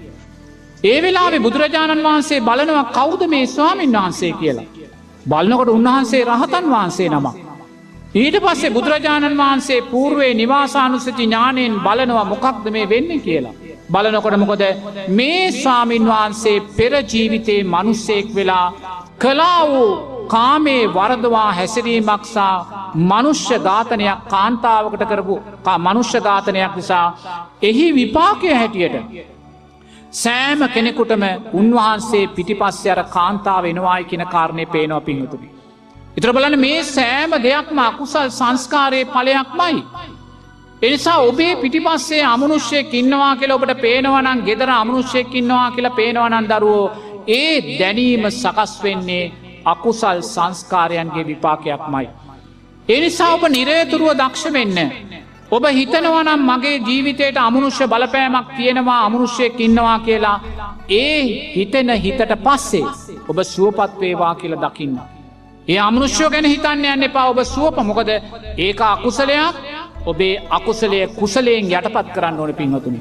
ඒ 0.83 0.97
වෙලාවෙ 1.01 1.39
බුදුරජාණන් 1.39 2.03
වහන්සේ 2.03 2.39
බලනවා 2.41 2.91
කෞුද 2.91 3.21
මේ 3.27 3.45
ස්වාමීන් 3.47 3.93
වහන්සේ 3.93 4.33
කියලා. 4.33 4.69
බලනකොට 5.25 5.69
උන්වහන්සේ 5.69 6.23
රහතන් 6.25 6.65
වහන්සේ 6.69 7.09
නමක්. 7.09 7.35
ඊට 8.15 8.37
පස්සේ 8.37 8.69
බුදුරජාණන් 8.69 9.37
වහන්සේ 9.37 9.81
පූර්වේ 9.83 10.33
නිවාසානුසති 10.33 11.11
ඥානයෙන් 11.19 11.75
බලනවා 11.79 12.25
මොකක්ද 12.25 12.65
මේ 12.71 12.89
වෙන්න 12.89 13.11
කියලා. 13.21 13.53
බලනකොට 13.89 14.37
මොකොද 14.37 14.63
මේ 15.09 15.51
ස්වාමීන් 15.53 16.05
වහන්සේ 16.05 16.57
පෙරජීවිතයේ 16.77 17.63
මනුස්සෙක් 17.65 18.27
වෙලා 18.35 18.67
කලා 19.17 19.61
වූ 19.67 20.12
කාමේ 20.33 20.81
වරදවා 20.95 21.49
හැසිරීමක්සා 21.57 22.55
මනුෂ්‍ය 23.09 23.57
ඝාතනයක් 23.67 24.25
කාන්තාවකට 24.33 25.03
කරපු 25.11 25.35
මනුෂ්‍ය 25.85 26.19
ඝාතනයක් 26.21 26.75
නිසා 26.75 27.05
එහි 27.61 27.87
විපාකය 27.95 28.53
හැටියට. 28.53 28.95
සෑම 30.13 30.61
කෙනෙකුටම 30.75 31.23
උන්වහන්සේ 31.53 32.25
පිටිපස්ස 32.35 32.85
අර 32.93 33.01
කාන්තාව 33.15 33.63
එනවායි 33.65 34.09
කියන 34.09 34.25
කාරණය 34.27 34.65
පේනවා 34.67 35.01
පිංහතුනි. 35.01 35.47
ඉතර 36.17 36.31
බලන 36.33 36.59
මේ 36.59 36.81
සෑම 36.87 37.31
දෙයක්ම 37.43 37.77
අකුසල් 37.81 38.27
සංස්කාරයේ 38.31 39.05
පලයක් 39.07 39.49
මයි. 39.59 39.79
එනිසා 40.81 41.17
ඔබේ 41.21 41.53
පිටිපස්සේ 41.55 42.23
අමනුෂ්‍යයෙක් 42.25 42.93
ඉන්නවා 42.93 43.35
කියලා 43.35 43.57
ඔබට 43.59 43.81
පේනවනන් 43.81 44.45
ගෙදර 44.47 44.69
අමනුෂ්‍යයෙක් 44.71 45.35
ඉන්නවා 45.35 45.71
කියලා 45.71 45.97
පේනවනන් 45.99 46.49
දරුවෝ 46.51 46.91
ඒ 47.29 47.55
දැනීම 47.79 48.25
සකස් 48.31 48.73
වෙන්නේ 48.83 49.25
අකුසල් 49.65 50.19
සංස්කාරයන්ගේ 50.23 51.25
විපාකයක් 51.25 51.83
මයි. 51.89 52.09
එනිසා 52.89 53.33
ඔබ 53.33 53.43
නිරේතුරුව 53.49 54.11
දක්ෂ 54.13 54.53
වෙන්න. 54.53 54.77
ඔබ 55.51 55.65
හිතනවනම් 55.69 56.41
මගේ 56.41 56.77
ජීවිතයට 56.79 57.37
අමනුෂ්‍ය 57.39 57.87
බලපෑමක් 57.87 58.47
තියෙනවා 58.57 58.99
අමනුෂ්‍යයෙක් 59.05 59.59
ඉන්නවා 59.59 59.99
කියලා 59.99 60.37
ඒ 60.91 61.19
හිතෙන 61.55 61.89
හිතට 61.95 62.31
පස්සේ 62.45 62.85
ඔබ 63.27 63.37
සුවපත්වේවා 63.45 64.35
කියල 64.35 64.55
දකින්න. 64.57 64.95
ඒ 65.67 65.79
අමනුෂ්‍යෝ 65.79 66.29
ගැන 66.29 66.45
හිතන්න 66.45 66.85
යන්න 66.85 67.03
එපා 67.03 67.27
ඔබ 67.29 67.39
සුවප 67.45 67.77
මොකද 67.83 68.09
ඒක 68.57 68.81
අකුසලයක් 68.83 69.55
ඔබේ 70.05 70.41
අකුසලය 70.49 71.07
කුසලයෙන් 71.09 71.71
යටපත් 71.71 72.07
කරන්න 72.15 72.39
ඕන 72.39 72.53
පින්වතුනි. 72.53 72.99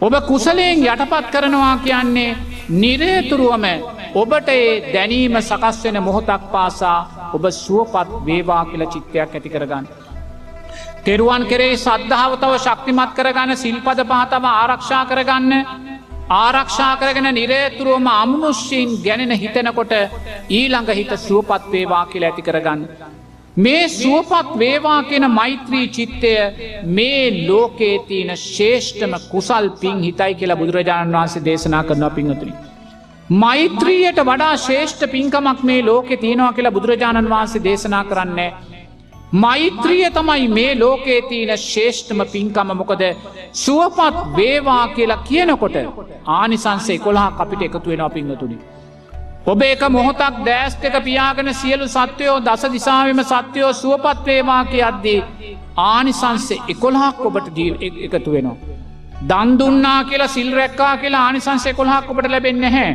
ඔබ 0.00 0.14
කුසලයෙන් 0.26 0.82
යටපත් 0.84 1.30
කරනවා 1.30 1.76
කියන්නේ 1.78 2.36
නිරේතුරුවම 2.70 3.64
ඔබට 4.14 4.48
ඒ 4.48 4.92
දැනීම 4.92 5.36
සකස් 5.38 5.84
වෙන 5.84 6.02
මොහොතක් 6.02 6.44
පාසා 6.52 7.30
ඔබ 7.34 7.44
සුවපත් 7.54 8.08
වේවා 8.26 8.64
කියල 8.64 8.86
චිත්තයක් 8.86 9.34
ඇති 9.34 9.50
කරගන්න. 9.50 9.86
තෙරුවන් 11.04 11.44
කෙරේ 11.46 11.76
සද්ධාව 11.76 12.32
තව 12.36 12.52
ශක්තිමත් 12.58 13.14
කරගන්න 13.14 13.56
සිල්පද 13.56 14.00
පහතම 14.04 14.44
ආරක්ෂා 14.46 15.04
කරගන්න 15.06 15.52
ආරක්ෂා 16.30 16.96
කරගෙන 16.96 17.28
නිරේතුරුවම 17.34 18.06
අමනුෂ්‍යීන් 18.14 18.90
ගැනෙන 19.04 19.32
හිතනකොට 19.34 19.92
ඊළඟ 20.50 20.90
හිත 20.90 21.12
සුවපත් 21.18 21.70
වේවා 21.72 22.04
කියල 22.06 22.24
ඇති 22.24 22.42
කරගන්න. 22.42 22.82
මේ 23.56 23.88
සුවපත් 23.90 24.58
වේවා 24.58 25.02
කියෙන 25.02 25.30
මෛත්‍රී 25.30 25.88
චිත්තය 25.88 26.32
මේ 26.88 27.46
ලෝකේ 27.48 27.98
තියන 28.08 28.30
ශේෂ්ඨම 28.36 29.12
කුසල් 29.30 29.68
පින් 29.80 30.00
හිතයි 30.00 30.34
කියලා 30.34 30.56
බුදුරජාණන් 30.56 31.16
වහන්සේ 31.16 31.44
දේශනා 31.44 31.84
කරනවා 31.84 32.10
පිංහතුනි. 32.10 32.52
මෛත්‍රීයට 33.30 34.18
වඩා 34.20 34.56
ශේෂ්ඨ 34.58 35.06
පින්කමක් 35.06 35.62
මේ 35.62 35.82
ලෝකෙ 35.82 36.16
තියෙනවා 36.16 36.52
කියලා 36.52 36.72
බුදුරජාණන් 36.72 37.30
වහන්සේ 37.30 37.64
දේශනා 37.64 38.04
කරන්නේ. 38.04 38.54
මෛත්‍රිය 39.34 40.10
තමයි 40.10 40.48
මේ 40.48 40.78
ලෝකයේ 40.80 41.22
තියෙන 41.22 41.58
ශේෂ්ඨම 41.58 42.22
පින්කම 42.32 42.72
මොකද 42.74 43.02
සුවපත් 43.54 44.16
වේවා 44.36 44.88
කියලා 44.88 45.16
කියනකොට 45.18 45.76
ආනිසන්සේ 46.26 46.98
කොළහා 46.98 47.36
අපිට 47.38 47.62
එකතු 47.62 47.90
වෙනවා 47.90 48.10
පිංහතුනි. 48.10 48.58
ඔබ 49.46 49.62
එක 49.62 49.82
මොහොතක් 49.90 50.40
දෑස්ක 50.46 50.84
එක 50.84 50.96
පියාගෙන 51.04 51.54
සියලු 51.54 51.88
සත්වයෝ 51.88 52.40
දස 52.40 52.64
දිසාවම 52.72 53.22
සත්‍යයෝ 53.24 53.72
සුවපත් 53.74 54.26
වේවා 54.26 54.64
කිය 54.64 54.82
අද්දී 54.82 55.20
ආනිසන්සේ 55.76 56.62
එකොළහක් 56.68 57.20
ඔබට 57.22 57.56
ජී 57.56 57.92
එකතු 58.06 58.32
වෙනවා. 58.32 58.56
දන්දුන්නා 59.22 60.04
කියලා 60.04 60.28
සිල් 60.28 60.50
රැක්කා 60.52 60.96
කියලා 60.96 61.24
ආනිසන්සේ 61.24 61.74
කොළහක් 61.74 62.10
ඔබට 62.10 62.30
ලැබෙන්න 62.30 62.64
හැ. 62.66 62.88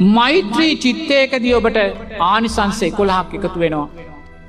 මෛත්‍රී 0.00 0.76
චිත්තයකදී 0.76 1.54
ඔබට 1.54 1.78
ආනිසන්සේ 2.22 2.90
කොළහක් 2.92 3.34
එකතු 3.34 3.58
වෙනවා. 3.58 3.88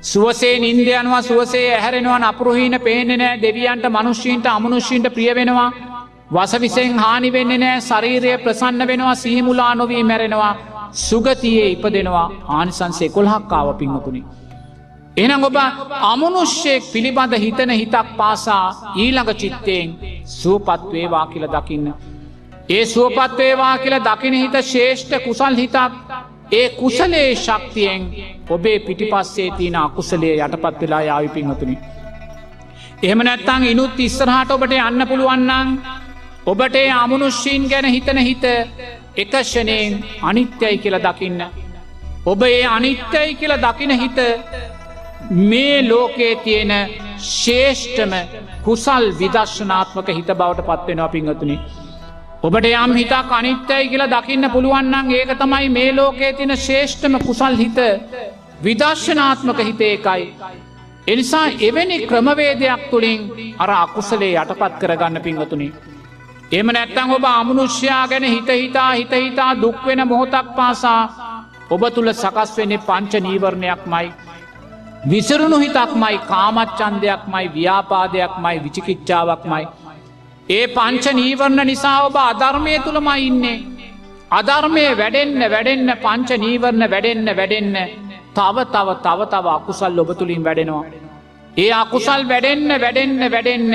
සුවසේ 0.02 0.58
නින්දයනවා 0.58 1.22
සුවසේ 1.22 1.66
ඇහැරෙනවා 1.70 2.28
අපරුහීන 2.28 2.80
පේනෙ 2.80 3.16
නෑ 3.16 3.42
දෙවියන්ට 3.42 3.86
මනුෂ්‍යීන්ට 3.88 4.46
අමනුෂ්‍යීන්ට 4.46 5.12
ප්‍රිය 5.14 5.34
වෙනවා 5.34 5.68
වසවිසෙන් 6.32 6.98
හානි 6.98 7.32
වෙන්නේ 7.32 7.58
නෑ 7.58 7.80
ශරීරය 7.80 8.38
ප්‍රසන්න 8.38 8.86
වෙනවා 8.86 9.14
සිහිමුලා 9.16 9.74
නොවී 9.74 10.02
මැරෙනවා 10.04 10.54
සුගතියේ 11.00 11.68
ඉපදෙනවා 11.70 12.26
ආනිසන්සේ 12.50 13.08
කොල්හක්කාව 13.08 13.74
පිංහතුනි. 13.74 14.24
එනම් 15.16 15.44
ඔබ 15.44 15.56
අමනුෂ්‍යයෙක් 16.04 16.82
පිළිබඳ 16.92 17.34
හිතන 17.36 17.70
හිතක් 17.72 18.08
පාසා 18.18 18.94
ඊළඟ 18.96 19.32
චිත්තයෙන් 19.34 19.88
සුවපත්වේවා 20.32 21.26
කියල 21.26 21.46
දකින්න. 21.48 21.86
ඒ 22.68 22.84
සුවපත්වේවා 22.86 23.74
කියල 23.78 23.96
දකින 24.00 24.34
හිත 24.34 24.56
ශේෂ්ඨ 24.64 25.16
කුසල් 25.24 25.54
හිතක් 25.54 25.92
ඒ 26.52 26.68
කුසලේ 26.70 27.30
ශක්තියෙන් 27.36 28.02
ඔබේ 28.50 28.78
පිටිපස්සේ 28.80 29.50
තියන 29.50 29.76
අකුසලේ 29.76 30.34
යටපත් 30.38 30.80
වෙලා 30.80 31.02
යාවි 31.02 31.28
පිංහතුනි. 31.30 31.78
එහෙම 33.02 33.20
නැත්තං 33.20 33.64
ඉනුත් 33.64 33.98
ඉස්සරහට 34.00 34.50
ඔබට 34.50 34.78
යන්න 34.80 35.08
පුළුවන්නන් 35.08 35.68
ඔබට 36.46 36.76
අමනුෂ්‍යීන් 36.94 37.68
ගැන 37.68 37.86
හිතන 37.86 38.18
හිත 38.20 38.44
එකශනයෙන් 39.16 39.92
අනිත්‍යයි 40.22 40.78
කියල 40.78 41.00
දකින්න. 41.00 41.40
ඔබ 42.26 42.42
ඒ 42.44 42.64
අනිත්‍යයි 42.68 43.34
කියල 43.34 43.54
දකින 43.58 44.00
හිත 44.00 44.18
මේ 45.30 45.88
ලෝකයේ 45.88 46.36
තියෙන 46.36 46.72
ශේෂ්ඨම 47.18 48.12
කුසල් 48.62 49.04
විදර්ශනාත්මක 49.18 50.08
හිත 50.10 50.30
බවට 50.32 50.66
පත්වෙනවා 50.68 51.08
පිංහතුනි. 51.08 51.58
ඔබට 52.42 52.66
යම් 52.66 52.94
හිතා 52.94 53.24
අනිත්‍යයි 53.30 53.88
කියලා 53.88 54.12
දකින්න 54.12 54.50
පුළුවන්නන් 54.50 55.10
ඒක 55.12 55.32
තමයි 55.38 55.68
මේ 55.70 55.90
ලෝකයේ 55.92 56.32
තින 56.32 56.56
ශේෂ්ඨම 56.58 57.18
කුසල් 57.26 57.56
හිත 57.56 57.78
විදර්ශනාත්මක 58.62 59.58
හිතේකයි. 59.60 60.32
එනිසා 61.06 61.46
එවැනි 61.60 62.06
ක්‍රමවේදයක් 62.06 62.90
තුළින් 62.90 63.20
අර 63.58 63.70
අකුසලේ 63.72 64.32
යටපත් 64.34 64.78
කරගන්න 64.80 65.22
පිංහතුනි. 65.22 65.72
එම 66.52 66.66
නැත්තං 66.68 67.10
ඔබ 67.10 67.24
අමනුෂ්‍යයා 67.26 68.06
ගැන 68.08 68.24
හිත 68.24 68.48
හිතා 68.54 68.92
හිත 68.92 69.12
හිතා 69.12 69.50
දුක්වෙන 69.62 70.08
මොහොතක් 70.08 70.54
පාසා 70.56 71.02
ඔබ 71.70 71.82
තුළ 71.94 72.12
සකස් 72.12 72.56
වෙන්නේ 72.56 72.78
පංච 72.80 73.12
නීවරණයක් 73.20 73.86
මයි. 73.86 74.12
විසරුණු 75.10 75.56
හිතක් 75.62 75.92
මයි 76.02 76.16
කාමච්චන්දයක් 76.30 77.22
මයි 77.32 77.46
ව්‍යාපාදයක් 77.56 78.32
මයි 78.44 78.56
විචිකිච්චාවක් 78.64 79.42
මයි. 79.52 79.64
ඒ 80.48 80.64
පංච 80.76 81.04
නීවරණ 81.20 81.62
නිසා 81.70 81.98
ඔබ 82.06 82.16
අධර්මය 82.22 82.74
තුළම 82.86 83.08
ඉන්නේ. 83.20 83.58
අධර්මය 84.30 84.84
වැඩෙන්න 85.00 85.40
වැඩෙන්න 85.54 85.90
පංච 86.04 86.30
නීවරණ 86.44 86.84
වැඩෙන්න 86.92 87.28
වැඩෙන්න 87.38 87.76
තව 88.36 88.56
තව 88.74 88.88
තව 89.04 89.20
තව 89.34 89.46
අකුසල් 89.58 90.00
ඔබ 90.02 90.10
තුළින් 90.18 90.42
වැඩෙනවා. 90.44 90.84
ඒ 91.56 91.70
අකුසල් 91.82 92.22
වැඩෙන්න 92.32 92.68
වැඩෙන්න 92.84 93.20
වැඩෙන්න 93.34 93.74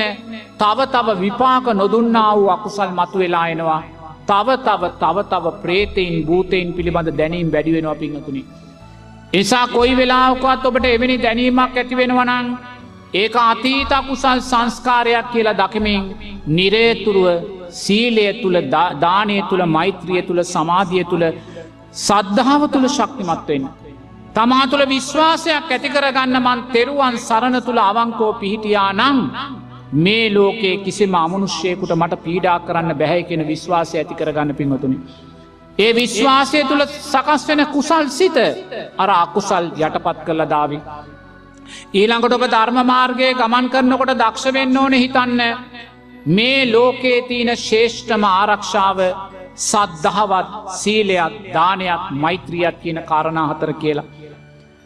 තව 0.61 0.79
තව 0.95 1.07
විපාක 1.23 1.65
නොදුන්නා 1.73 2.31
වූ 2.37 2.49
අකුසල් 2.57 2.89
මතු 2.99 3.17
වෙලා 3.23 3.47
එනවා. 3.53 3.81
තව 4.29 4.47
තව 4.67 4.83
තව 5.01 5.17
තව 5.31 5.45
ප්‍රේතයින් 5.63 6.15
භූතයින් 6.27 6.67
පිළිබඳ 6.75 7.09
දැනීම් 7.19 7.47
වැඩිවෙනවා 7.55 8.01
පිංහතුනි. 8.01 8.43
එසා 9.33 9.67
කොයි 9.67 9.93
වෙලාවකත් 9.97 10.65
ඔබට 10.67 10.85
එවැනි 10.87 11.15
දැනීමක් 11.19 11.75
ඇතිවෙනවනං 11.75 12.47
ඒක 13.13 13.35
අතීත 13.41 13.91
අකුසල් 13.91 14.39
සංස්කාරයක් 14.41 15.27
කියලා 15.33 15.59
දකිමින් 15.59 16.01
නිරේතුරුව 16.49 17.27
සීලය 17.73 18.25
තුළ 18.41 18.57
දානය 19.01 19.37
තුළ 19.49 19.63
මෛත්‍රිය 19.67 20.21
තුළ 20.23 20.41
සමාධිය 20.45 21.05
තුළ 21.05 21.25
සද්ධාව 21.99 22.63
තුළ 22.73 22.87
ශක්තිමත්වෙන්න. 22.89 23.65
තමා 24.35 24.65
තුළ 24.67 24.85
විශ්වාසයක් 24.87 25.71
ඇතිකරගන්න 25.71 26.37
මන් 26.39 26.67
තෙරුවන් 26.73 27.15
සරණ 27.19 27.57
තුළ 27.61 27.81
අවංකෝ 27.81 28.31
පිහිටියා 28.35 28.91
නං 28.93 29.19
මේ 29.95 30.25
ලෝකයේ 30.29 30.77
කිසිම 30.79 31.15
අමනුෂ්‍යයකුට 31.15 31.93
මට 31.93 32.23
පීඩා 32.25 32.59
කරන්න 32.61 32.99
බැහැ 32.99 33.23
කියෙන 33.23 33.47
විශ්වාසය 33.47 33.95
ඇති 33.97 34.13
කරගන්න 34.13 34.55
පින්වතුනි. 34.55 34.97
ඒ 35.81 35.89
විශ්වාසය 35.93 36.61
තුළ 36.69 36.83
සකස් 36.87 37.47
වෙන 37.49 37.61
කුසල් 37.67 38.05
සිත 38.09 38.37
අර 38.97 39.09
අකුසල් 39.15 39.65
යටපත් 39.79 40.19
කරල 40.27 40.43
දාවි. 40.47 40.79
ඊළඟට 41.93 42.37
ඔබ 42.37 42.45
ධර්ම 42.47 42.79
මාර්ගය 42.85 43.29
ගමන් 43.33 43.69
කරනකොට 43.73 44.13
දක්ෂ 44.13 44.53
වෙන්න 44.53 44.77
ඕන 44.77 44.93
හිතන්න 44.95 45.41
මේ 46.29 46.65
ලෝකයේ 46.67 47.21
තියන 47.29 47.51
ශේෂ්ඨම 47.59 48.23
ආරක්ෂාව 48.29 48.99
සද්ධහවත් 49.59 50.49
සීලයක් 50.73 51.33
දානයක් 51.53 52.03
මෛත්‍රියත් 52.23 52.77
කියන 52.83 52.99
කාරණා 53.05 53.47
හතර 53.51 53.73
කියලා. 53.75 54.09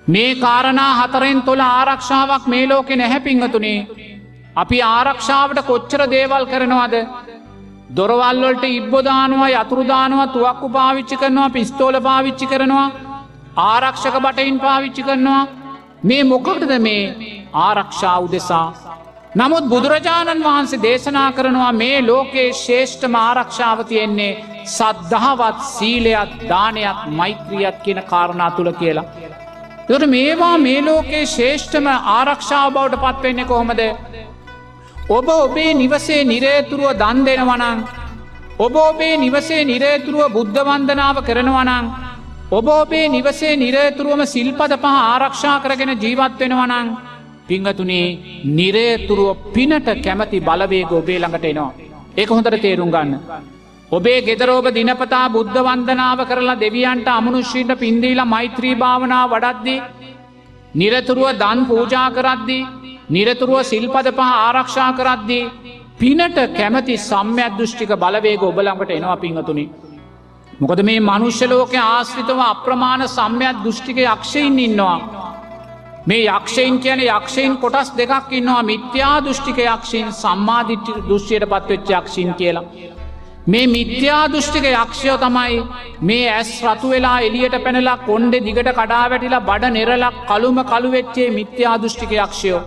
මේ 0.06 0.36
කාරණා 0.38 0.92
හතරෙන් 1.00 1.42
තුළ 1.42 1.62
ආරක්ෂාවක් 1.62 2.48
මේ 2.48 2.66
ලෝකෙ 2.68 2.96
නැහැපිංහතුනේ 2.96 3.80
අපි 4.56 4.78
ආරක්ෂාවට 4.84 5.66
කොච්චර 5.70 6.02
දේවල් 6.10 6.46
කරනවාද 6.46 6.96
දොරවල්වලට 7.90 8.64
ඉබ්බොදානවා 8.70 9.50
යතුරුදානවා 9.52 10.28
තුවක්කු 10.28 10.70
පාවිච්චි 10.70 11.18
කරනවා 11.18 11.50
පිස්තෝල 11.50 11.96
පාවිච්චි 12.02 12.48
කරනවා 12.48 12.88
ආරක්ෂක 13.66 14.16
බටයින් 14.20 14.60
පාවිච්චි 14.60 15.04
කරනවා 15.04 15.48
මේ 16.04 16.24
මොකටද 16.24 16.72
මේ 16.80 17.04
ආරක්ෂා 17.56 18.18
උදෙසා. 18.20 18.68
නමුත් 19.36 19.70
බුදුරජාණන් 19.70 20.44
වහන්සේ 20.44 20.82
දේශනා 20.82 21.30
කරනවා 21.32 21.72
මේ 21.74 22.02
ලෝකයේ 22.02 22.50
ශේෂ්ඨම 22.56 23.16
ආරක්ෂාව 23.18 23.80
තියෙන්නේ 23.86 24.34
සද්ධාවත් 24.68 25.60
සීලයක් 25.70 26.32
දානයක් 26.50 27.00
මෛත්‍රියත් 27.12 27.78
කියන 27.84 28.02
කාරණා 28.04 28.52
තුළ 28.52 28.72
කියලා. 28.74 29.06
තොට 29.88 30.06
මේවා 30.08 30.58
මේ 30.58 30.82
ලෝකයේ 30.82 31.26
ශේෂ්ඨම 31.28 31.88
ආරක්ෂාව 32.18 32.74
බවට 32.74 33.04
පත්වෙන්නේ 33.04 33.46
කොහොමද. 33.46 33.82
ඔබ 35.08 35.28
ඔබේ 35.30 35.74
නිවසේ 35.74 36.24
නිරේතුරුව 36.26 36.98
දන් 36.98 37.18
දෙනවනං. 37.26 37.80
ඔබ 38.60 38.76
ඔබේ 38.76 39.18
නිවසේ 39.18 39.64
නිරේතුරුව 39.64 40.34
බුද්ධ 40.34 40.60
වන්දනාව 40.68 41.18
කරනවනං. 41.28 41.86
ඔබ 42.52 42.68
ඔබේ 42.68 43.10
නිවසේ 43.10 43.56
නිරේතුරුවම 43.56 44.26
සිල්පද 44.26 44.74
පහ 44.84 44.86
ආරක්ෂා 44.86 45.62
කරගෙන 45.64 45.92
ජීවත් 46.04 46.40
වෙනවනං. 46.40 46.88
පිංහතුනේ 47.48 48.08
නිරේතුරුව 48.58 49.52
පිනට 49.54 49.90
කැමති 50.06 50.40
බලවේග 50.40 50.92
ඔබේ 50.92 51.20
ළඟට 51.20 51.46
එනවා. 51.46 51.74
ඒක 52.18 52.30
හොඳට 52.30 52.62
තේරුම් 52.64 52.90
ගන්න. 52.90 53.14
ඔබේ 53.92 54.22
ගෙදරෝබ 54.28 54.68
දිනපතා 54.74 55.30
බුද්ධ 55.30 55.60
වන්දනාව 55.68 56.20
කරලා 56.30 56.62
දෙවියන්ට 56.64 57.08
අමනුෂ්‍යීට 57.10 57.78
පින්දීලා 57.80 58.32
මෛත්‍රී 58.34 58.76
භාවනා 58.76 59.30
වඩද්දී. 59.34 59.84
නිරතුරුව 60.76 61.30
දන් 61.42 61.60
පූජා 61.70 62.10
කරද්දී. 62.18 62.66
නිරතුරුව 63.10 63.64
සිල්පද 63.64 64.08
පහ 64.18 64.22
ආරක්ෂා 64.48 64.92
කරද්දී. 64.98 65.50
පිනට 66.00 66.38
කැමති 66.58 66.96
සම්‍යත් 66.98 67.58
දෘෂ්ටික 67.58 67.92
බලවේග 68.04 68.44
ඔබලඟට 68.44 68.92
එනවා 68.92 69.18
පිංහතුනි. 69.24 69.66
මොකද 70.60 70.80
මේ 70.84 71.00
මනුෂ්‍යලෝක 71.00 71.74
ආශ්‍රිතව 71.82 72.40
අප්‍රමාණ 72.52 73.08
සම්‍යත් 73.08 73.58
දෘෂ්ටික 73.66 73.98
යක්ෂයින් 74.06 74.60
ඉන්නවා. 74.60 74.98
මේ 76.08 76.26
යක්ෂයින් 76.28 76.80
කියන 76.80 77.00
යක්ෂයින් 77.06 77.58
කොටස් 77.58 77.94
දෙකක් 77.98 78.34
ඉන්නවා 78.40 78.64
මිත්‍යා 78.72 79.18
දෘෂ්ටික 79.26 79.58
යක්ෂීන් 79.68 80.12
සම්මාධිට්ටි 80.24 80.92
දෘෂ්ටියට 81.10 81.50
පත්වෙච්ච 81.52 81.90
යක්ෂීන් 82.00 82.34
කියලා. 82.40 82.66
මේ 83.52 83.68
මිත්‍යා 83.68 84.24
දෘෂ්ටික 84.34 84.66
යක්ෂයෝ 84.72 85.18
තමයි 85.24 85.62
මේ 86.02 86.28
ඇස් 86.32 86.52
රතු 86.66 86.90
වෙලා 86.90 87.20
එලියට 87.28 87.56
පැනලා 87.64 87.98
කොන්්ඩෙ 88.08 88.38
දිගට 88.48 88.70
කඩා 88.80 89.06
වැටිලා 89.12 89.46
බඩ 89.50 89.74
නෙරලක් 89.78 90.16
කළුම 90.30 90.58
කළුවෙච්චේ 90.72 91.30
මිත්‍යා 91.40 91.78
දෘෂ්ටික 91.82 92.12
යක්ෂයෝ. 92.26 92.62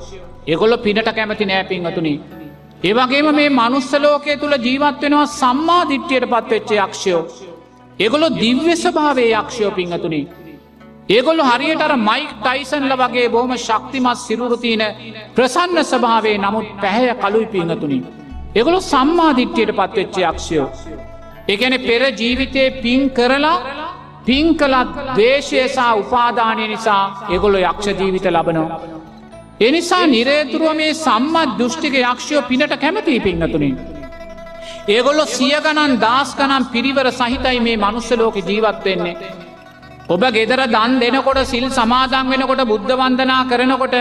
එගොල්ල 0.49 0.75
පිනට 0.85 1.09
කැමති 1.17 1.45
නෑපින් 1.47 1.87
අතුනි. 1.87 2.15
ඒවගේම 2.81 3.29
මේ 3.35 3.51
මනුස්සලෝකය 3.51 4.37
තුළ 4.37 4.55
ජීවත්වෙනවා 4.67 5.27
සම්මා 5.35 5.83
දිට්්‍යයට 5.91 6.27
පත්වෙච්ච 6.33 6.71
යක්ෂයෝ. 6.77 7.23
එගොලො 7.99 8.29
දිව්‍ය 8.35 8.75
ස්භාවේ 8.77 9.31
යක්ෂයෝ 9.33 9.71
පිංහතුනි. 9.71 10.21
ඒගොල්ල 11.09 11.41
හරියට 11.43 11.83
අර 11.83 11.95
මයික් 11.99 12.31
ටයිසන්ල 12.37 12.95
වගේ 13.03 13.29
බොහම 13.29 13.53
ශක්තිමත් 13.59 14.19
සිරුරුතියන 14.19 14.83
ප්‍රසන්න 15.37 15.79
ස්භාවේ 15.85 16.37
නමුත් 16.39 16.69
පැහැය 16.83 17.15
කලුයි 17.23 17.49
පිංහතුනි. 17.55 17.99
එගොලු 18.55 18.79
සම්මාධිට්්‍යයට 18.83 19.73
පත්වෙච්ච 19.73 20.17
යක්ෂයෝ. 20.23 20.69
එකන 21.49 21.75
පෙර 21.87 22.03
ජීවිතය 22.21 22.65
පින් 22.83 23.11
කරලා 23.11 23.57
පින් 24.27 24.47
කලත් 24.57 24.95
දේශයසා 25.19 25.93
උපාදානය 25.95 26.65
නිසා 26.69 27.05
එගොලො 27.31 27.59
යක්ෂ 27.61 27.89
ජීවිත 28.01 28.27
ලබනවා. 28.29 28.81
එනිසා 29.61 30.07
නිරේතුරුව 30.07 30.77
මේ 30.81 30.91
සම්මත් 30.97 31.55
දෘෂ්ටික 31.59 31.95
යක්ෂයෝ 32.01 32.43
පිනට 32.51 32.75
කැමතිී 32.83 33.23
පින්නතුනින්. 33.25 33.75
ඒගොල්ලො 34.89 35.25
සිය 35.37 35.57
ගණන් 35.65 35.95
දස් 36.05 36.31
ගනම් 36.39 36.65
පිරිවර 36.75 37.09
සහිතයි 37.21 37.61
මේ 37.67 37.81
මනුස්සලෝක 37.85 38.37
ජීවත්වෙන්නේ. 38.51 39.17
ඔබ 40.09 40.23
ගෙදර 40.37 40.63
දන් 40.75 40.95
දෙනකොට 41.03 41.41
සිල් 41.53 41.67
සමාදන් 41.79 42.31
වෙනකොට 42.35 42.63
බුද්ධ 42.71 42.95
වන්දනා 43.01 43.41
කරනකොට 43.51 43.97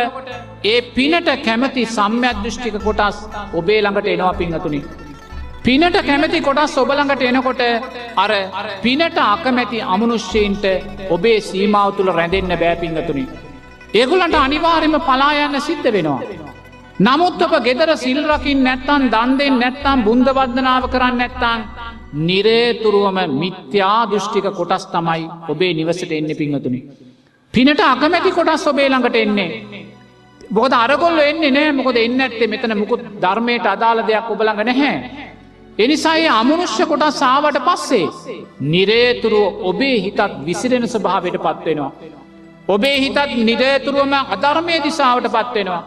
ඒ 0.64 0.78
පිනට 0.96 1.34
කැමති 1.48 1.84
සම්‍යත් 1.98 2.38
දෘෂ්ටික 2.44 2.78
කොටස් 2.86 3.18
ඔබේ 3.60 3.82
ළඟට 3.82 4.14
එනවා 4.14 4.38
පිංහතුනි. 4.42 4.82
පිනට 5.66 6.00
කැමති 6.10 6.46
කොටස් 6.48 6.78
ඔබළඟට 6.84 7.26
එනකොට 7.32 7.66
අර 8.26 8.32
පිනට 8.86 9.20
අකමැති 9.26 9.82
අමනුෂ්‍යීන්ට 9.96 10.66
ඔබේ 11.16 11.38
සීමාව 11.50 11.90
තුළ 11.98 12.16
රැඳෙන්න්න 12.20 12.60
බෑපිංහතුනි. 12.64 13.28
ඒගුලන්ට 13.98 14.38
අනිවාර්යම 14.38 14.96
පලායන්න 15.02 15.58
සිද්ධ 15.62 15.90
වෙනවා. 15.90 16.22
නමුත් 17.00 17.42
ඔබ 17.42 17.54
ගෙදර 17.64 17.92
සිල්රකින් 17.96 18.64
නැත්තන් 18.64 19.04
දන්දෙන් 19.14 19.56
නැත්තම් 19.62 20.00
බුන්දවර්ධනාව 20.06 20.84
කරන්න 20.94 21.18
නැත්තං 21.18 21.62
නිරේතුරුවම 22.22 23.20
මිත්‍යා 23.34 24.00
දෘෂ්ටික 24.06 24.48
කොටස් 24.52 24.86
තමයි 24.88 25.24
ඔබේ 25.50 25.74
නිවසට 25.74 26.12
එන්න 26.12 26.32
පිංහතුනි. 26.36 26.80
පිනට 27.54 27.82
අකමැති 27.86 28.32
කොටස් 28.32 28.68
ඔබේ 28.68 28.90
ළඟට 28.90 29.16
එන්නේ. 29.18 29.50
බොද 30.50 30.74
අරගොල්ල 30.74 31.20
එන්නේ 31.22 31.52
නෑ 31.52 31.72
මොකද 31.74 31.98
එන්න 31.98 32.22
ඇත්තේ 32.22 32.48
මෙතන 32.48 32.78
මුකුත් 32.78 33.02
ධර්මයට 33.22 33.66
අදාළ 33.68 34.02
දෙයක් 34.04 34.30
ඔබළඟ 34.30 34.64
නැහැ. 34.64 34.96
එනිසායේ 35.78 36.30
අමනුෂ්‍ය 36.32 36.86
කොටස් 36.86 37.20
සාවට 37.20 37.60
පස්සේ. 37.68 38.06
නිරේතුරුව 38.66 39.66
ඔබේ 39.70 39.98
හිතත් 40.06 40.22
විසිරෙන 40.46 40.88
ස්භාවයට 40.88 41.38
පත්වෙනවා. 41.40 41.92
ඔබේ 42.68 42.98
හිතත් 43.00 43.18
නිරේතුරුවම 43.40 44.14
අධර්මය 44.28 44.76
දිසාවට 44.84 45.28
පත්වෙනවා. 45.30 45.84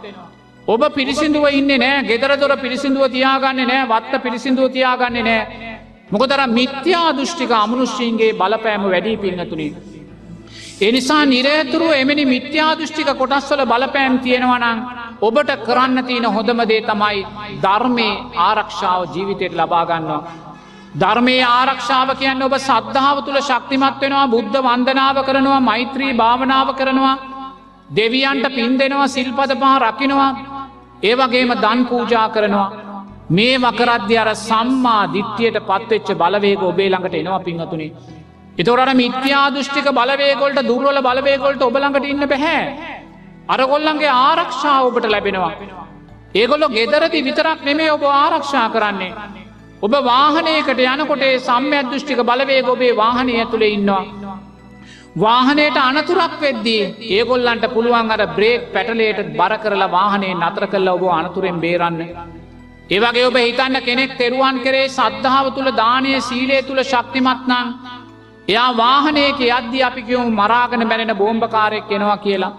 ඔබ 0.69 0.83
පිරිසිදුව 0.95 1.45
ඉන්න 1.51 1.71
නෑ 1.77 2.05
ගෙදරදොර 2.05 2.53
පිරිසිදුව 2.57 3.05
තියාගන්න 3.09 3.61
නෑ 3.65 3.87
වත්ත 3.87 4.23
පිරිසිදුව 4.23 4.73
තියාගන්න 4.73 5.19
නෑ. 5.21 5.43
මොකදර 6.11 6.41
මිත්‍යා 6.49 7.09
දෘෂ්ටික 7.13 7.53
අමනුෂ්‍යීන්ගේ 7.55 8.33
බලපෑම 8.35 8.85
වැඩී 8.85 9.17
පින්නතුනි. 9.17 9.69
එනිසා 10.81 11.25
නිරේතුරුව 11.27 11.93
එමනි 11.95 12.25
මිත්‍යා 12.35 12.73
දෘෂ්ටික 12.79 13.11
කොටස්වල 13.15 13.63
බලපෑම් 13.67 14.19
තියෙනවනං 14.19 14.79
ඔබට 15.21 15.51
කරන්න 15.67 16.05
තියෙන 16.05 16.27
හොඳමදේ 16.37 16.81
තමයි 16.83 17.27
ධර්මය 17.63 18.09
ආරක්ෂාව 18.41 19.03
ජීවිතයට 19.15 19.55
ලබාගන්නවා. 19.55 20.50
ධර්මය 20.95 21.37
ආරක්ෂාව 21.43 22.11
කියන්න 22.19 22.43
ඔබ 22.43 22.55
සද්ධාව 22.59 23.25
තුළ 23.25 23.41
ශක්තිමත් 23.41 24.01
වෙනවා 24.01 24.27
බුද්ධ 24.27 24.59
වන්දනාව 24.61 25.19
කරනවා 25.25 25.61
මෛත්‍රී 25.63 26.13
භාවනාව 26.15 26.71
කරනවා 26.77 27.17
දෙවියන්ට 27.91 28.47
පින් 28.51 28.79
දෙනවා 28.79 29.09
සිල්පද 29.09 29.53
පහ 29.57 29.75
රකිනවා 29.81 30.31
ඒවගේම 31.03 31.53
දන් 31.57 31.83
පූජා 31.87 32.29
කරනවා 32.29 32.71
මේ 33.31 33.59
වකරද්‍ය 33.59 34.17
අර 34.17 34.31
සම්මා 34.39 35.03
දිට්්‍යයට 35.13 35.61
පත්වෙච්ච 35.63 36.09
බලවේග 36.15 36.63
ඔබේ 36.63 36.89
ළඟට 36.89 37.15
එනවා 37.17 37.41
පින්හතුනේ 37.41 37.93
එතොරට 38.59 38.95
මිත්‍යා 38.95 39.51
දෘෂ්ටික 39.51 39.89
බලවේගොල්ට 39.91 40.59
දුර්වල 40.63 40.99
බලවේගොල්ට 41.01 41.63
ඔබළඟට 41.63 42.05
ඉන්න 42.05 42.27
බැහැ. 42.27 42.63
අරගොල්ලන්ගේ 43.49 44.11
ආරක්ෂාව 44.11 44.89
ඔබට 44.89 45.07
ලැබෙනවා. 45.07 45.53
ඒගොල්ලො 46.35 46.69
ගෙදරදි 46.69 47.23
විතරක් 47.23 47.65
නෙමේ 47.65 47.93
ඔබ 47.93 48.03
ආරක්ෂා 48.05 48.69
කරන්නේ. 48.69 49.13
ඔබ 49.83 49.95
වාහනයකට 50.07 50.81
යනකොටේ 50.85 51.37
සම්‍ය 51.41 51.79
දෘෂ්ටික 51.85 52.19
බලවේග 52.29 52.67
ඔබේ 52.69 52.97
වාහනය 52.97 53.35
ඇතුළ 53.37 53.65
ඉන්නවා. 53.67 54.35
වාහනයට 55.17 55.77
අනතුරක් 55.79 56.35
වෙද්දී 56.41 56.83
ඒගොල්ලන්ට 57.17 57.65
පුළුවන් 57.75 58.13
අර 58.15 58.23
බ්‍රේක් 58.37 58.67
පැටලේට 58.75 59.33
බර 59.39 59.55
කරලා 59.63 59.91
වාහනේ 59.91 60.35
නතර 60.35 60.67
කල්ල 60.73 60.89
ඔබ 60.89 61.05
අනතුරෙන් 61.11 61.63
බේරන්න. 61.65 61.99
ඒවගේ 62.91 63.27
ඔබ 63.27 63.37
හිතන්න 63.39 63.81
කෙනෙක් 63.89 64.13
තෙරුවන් 64.19 64.61
කරේ 64.67 64.93
සද්ධාව 64.99 65.47
තුළ 65.57 65.73
දානය 65.83 66.13
සීලේ 66.21 66.63
තුළ 66.63 66.83
ශක්තිමත්නං 66.85 67.75
එයා 68.49 68.71
වාහනයක 68.77 69.41
යද්දි 69.49 69.83
අපි 69.89 70.03
කියවු 70.03 70.31
මරාගන 70.33 70.89
බැලෙන 70.91 71.17
බෝම්භකාරයක් 71.17 71.89
කෙනවා 71.89 72.23
කියලා. 72.27 72.53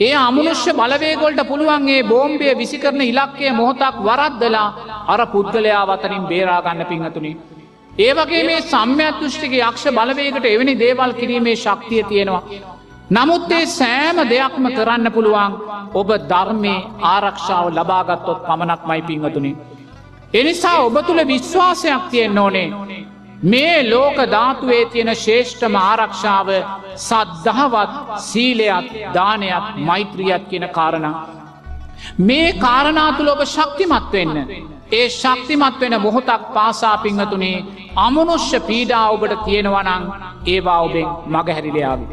ඒ 0.00 0.14
අමනුෂ්‍ය 0.18 0.72
බලවේගොල්ට 0.72 1.40
පුළුවන්ගේ 1.48 2.02
බෝම්බය 2.04 2.46
විසිකරන 2.60 3.00
ඉලක්කය 3.02 3.50
මොහොතක් 3.52 3.96
වරද්දලා 4.00 4.68
අර 5.06 5.20
පුද්ගලයා 5.32 5.82
වතරින් 5.86 6.24
බේරාගන්න 6.30 6.82
පිංහතුනි. 6.90 7.32
ඒවගේ 7.98 8.42
මේ 8.44 8.60
සම්‍යත් 8.64 9.16
දෘෂ්ටික 9.20 9.52
යක්ෂ 9.58 9.84
බලවේකට 9.90 10.46
එවැනි 10.46 10.74
දේවල් 10.78 11.12
කිරීමේ 11.12 11.56
ශක්තිය 11.56 12.02
තියෙනවා. 12.04 12.42
නමුත් 13.10 13.52
ඒ 13.52 13.66
සෑම 13.68 14.18
දෙයක්ම 14.30 14.64
කරන්න 14.76 15.12
පුළුවන් 15.12 15.52
ඔබ 15.94 16.08
ධර්මය 16.30 16.74
ආරක්ෂාව 17.06 17.66
ලබාගත්තොත් 17.70 18.40
පමණක් 18.46 18.82
මයි 18.88 19.02
පිංහතුනි. 19.02 19.52
එනිසා 20.32 20.76
ඔබ 20.80 20.96
තුළ 21.06 21.22
විශ්වාසයක් 21.26 22.02
තියෙන් 22.10 22.38
ඕනේ 22.38 22.68
මේ 23.42 23.90
ලෝක 23.90 24.16
ධාතුවේ 24.30 24.84
තියෙන 24.86 25.16
ශේෂ්ඨම 25.16 25.74
ආරක්ෂාව 25.76 26.48
සද්ධහවත් 26.98 27.92
සීලයක් 28.20 28.88
දානයක් 29.14 29.64
මෛත්‍රියත් 29.78 30.48
කියන 30.50 30.68
කාරණ. 30.68 31.06
මේ 32.20 32.52
කාරණාතුල 32.54 33.28
ඔබ 33.28 33.42
ශක්තිමත් 33.46 34.12
වෙන්න. 34.12 34.36
ඒ 34.92 35.08
ශක්තිමත් 35.10 35.80
වෙන 35.80 36.00
මොහොතක් 36.02 36.42
පාසා 36.54 36.96
පිංහතුනේ 36.98 37.64
අමනුෂ්‍ය 37.96 38.60
පීඩා 38.60 39.06
ඔබට 39.10 39.34
තියෙනවනං 39.44 40.04
ඒවා 40.46 40.80
ඔබෙන් 40.80 41.08
මගහැරිලයාවි. 41.26 42.06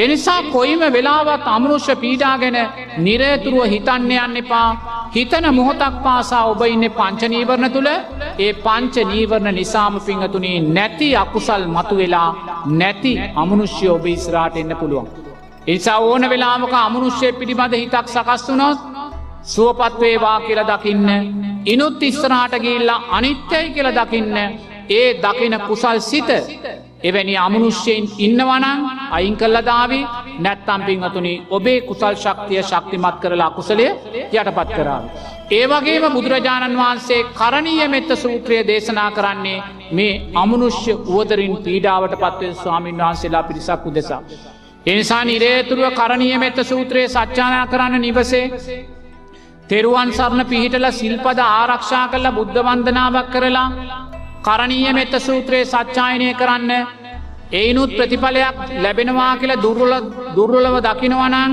එනිසා 0.00 0.40
කොයිම 0.52 0.82
වෙලාවත් 0.92 1.46
අමනුෂ්‍ය 1.48 1.94
පීඩා 1.96 2.34
ගැන 2.38 2.58
නිරේතුරුව 2.98 3.64
හිතන්න 3.72 4.10
යන්න 4.16 4.40
එපා. 4.42 4.68
හිතන 5.14 5.46
මොහොතක් 5.50 5.94
පාසා 6.04 6.42
ඔබ 6.50 6.62
ඉන්න 6.66 6.86
පංචනීවරණ 6.90 7.72
තුළ 7.72 7.90
ඒ 8.38 8.52
පංච 8.64 8.94
නීවරණ 9.04 9.54
නිසාම 9.54 9.94
පිංහතුනේ 10.00 10.58
නැති 10.68 11.08
අකුසල් 11.16 11.64
මතු 11.68 11.94
වෙලා 11.96 12.30
නැති 12.80 13.12
අමනුෂ්‍ය 13.36 13.86
ඔබ 13.88 14.06
ඉස්රාට 14.08 14.56
එන්න 14.56 14.74
පුළුවන්. 14.76 15.08
එනිසා 15.66 15.98
ඕන 16.00 16.22
වෙලාමක 16.30 16.74
අමනුෂ්‍යය 16.78 17.32
පිළිබඳ 17.32 17.74
හිතක් 17.74 18.06
සකස් 18.08 18.44
වුනොත් 18.48 18.78
සුවපත්වේවා 19.44 20.38
කියල 20.40 20.60
දකින්න. 20.64 21.08
ඉනුත් 21.66 22.02
ඉස්සරාට 22.02 22.54
ගිල්ලා 22.58 23.00
අනිත්‍යයි 23.10 23.66
කියල 23.74 23.90
දකින්න. 23.94 24.36
ඒ 24.90 25.08
දකින 25.16 25.54
කුසල් 25.66 25.98
සිත 26.02 26.30
එවැනි 27.02 27.34
අමනුෂ්‍යයෙන් 27.38 28.04
ඉන්නවනං 28.18 28.80
අයින් 29.10 29.36
කල්ලදාවේ 29.36 30.04
නැත්තම් 30.38 30.82
පින්වතුනි 30.82 31.34
ඔබේ 31.50 31.80
කුසල් 31.82 32.14
ශක්තිය 32.16 32.62
ශක්තිමත් 32.62 33.16
කරලා 33.20 33.46
අකුසලය 33.46 33.86
යටපත් 34.32 34.70
කරාව. 34.70 35.04
ඒවගේම 35.50 36.04
බුදුරජාණන් 36.10 36.78
වහන්සේ 36.78 37.26
කරණීය 37.32 37.88
මෙත්ත 37.88 38.10
සූත්‍රය 38.16 38.58
දේශනා 38.64 39.10
කරන්නේ 39.10 39.58
මේ 39.92 40.14
අමනුෂ්‍ය 40.34 40.92
වුවදරින් 41.06 41.56
පීඩාවට 41.58 42.14
පත්ව 42.16 42.52
ස්වාමීන් 42.54 42.98
වහන්සේලා 42.98 43.44
පිරිසක් 43.44 43.86
උදෙසා. 43.86 44.22
එනිසා 44.86 45.24
නිරේතුරුව 45.24 45.92
කරණීය 45.92 46.38
මෙත්ත 46.38 46.58
සූත්‍රයේ 46.64 47.08
සච්චානා 47.08 47.66
කරන්න 47.66 48.00
නිවසේ 48.00 48.46
තෙරුවන් 49.68 50.12
සරණ 50.12 50.46
පිහිටල 50.46 50.86
සිල්පද 50.92 51.38
ආරක්ෂා 51.40 52.06
කරලා 52.08 52.32
බුද්ධ 52.32 52.60
වන්දනාවක් 52.60 53.28
කරලා 53.32 53.68
කරණීය 54.42 54.92
මෙත්ත 54.92 55.14
සූත්‍රයේ 55.20 55.64
සච්චායනය 55.66 56.28
කරන්න 56.34 56.72
එයිනුත් 57.52 57.90
ප්‍රතිඵලයක් 57.90 58.60
ලැබෙනවා 58.78 59.32
කියලා 59.36 59.62
දුර්වල 59.62 59.94
දුර්වලව 60.36 60.76
දකිනවනං 60.82 61.52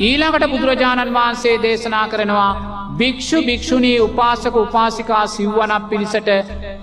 ඊළඟට 0.00 0.46
බුදුරජාණන් 0.46 1.14
වහන්සේ 1.14 1.54
දේශනා 1.58 2.06
කරනවා 2.08 2.50
භික්‍ෂු 2.94 3.38
භික්‍ෂුණී 3.42 4.00
උපාසක 4.00 4.56
උපාසිකා 4.56 5.24
සිව්වනක් 5.28 5.88
පිණිසට 5.90 6.28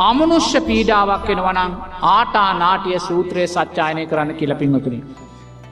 අමනුෂ්‍ය 0.01 0.61
පීඩාවක් 0.61 1.27
වෙනවනං 1.29 1.75
ආටා 2.09 2.49
නාටිය 2.55 2.99
සූත්‍රයේ 3.01 3.47
සච්චායනය 3.47 4.05
කරන්න 4.05 4.35
කියලපින්වතුනි. 4.35 4.99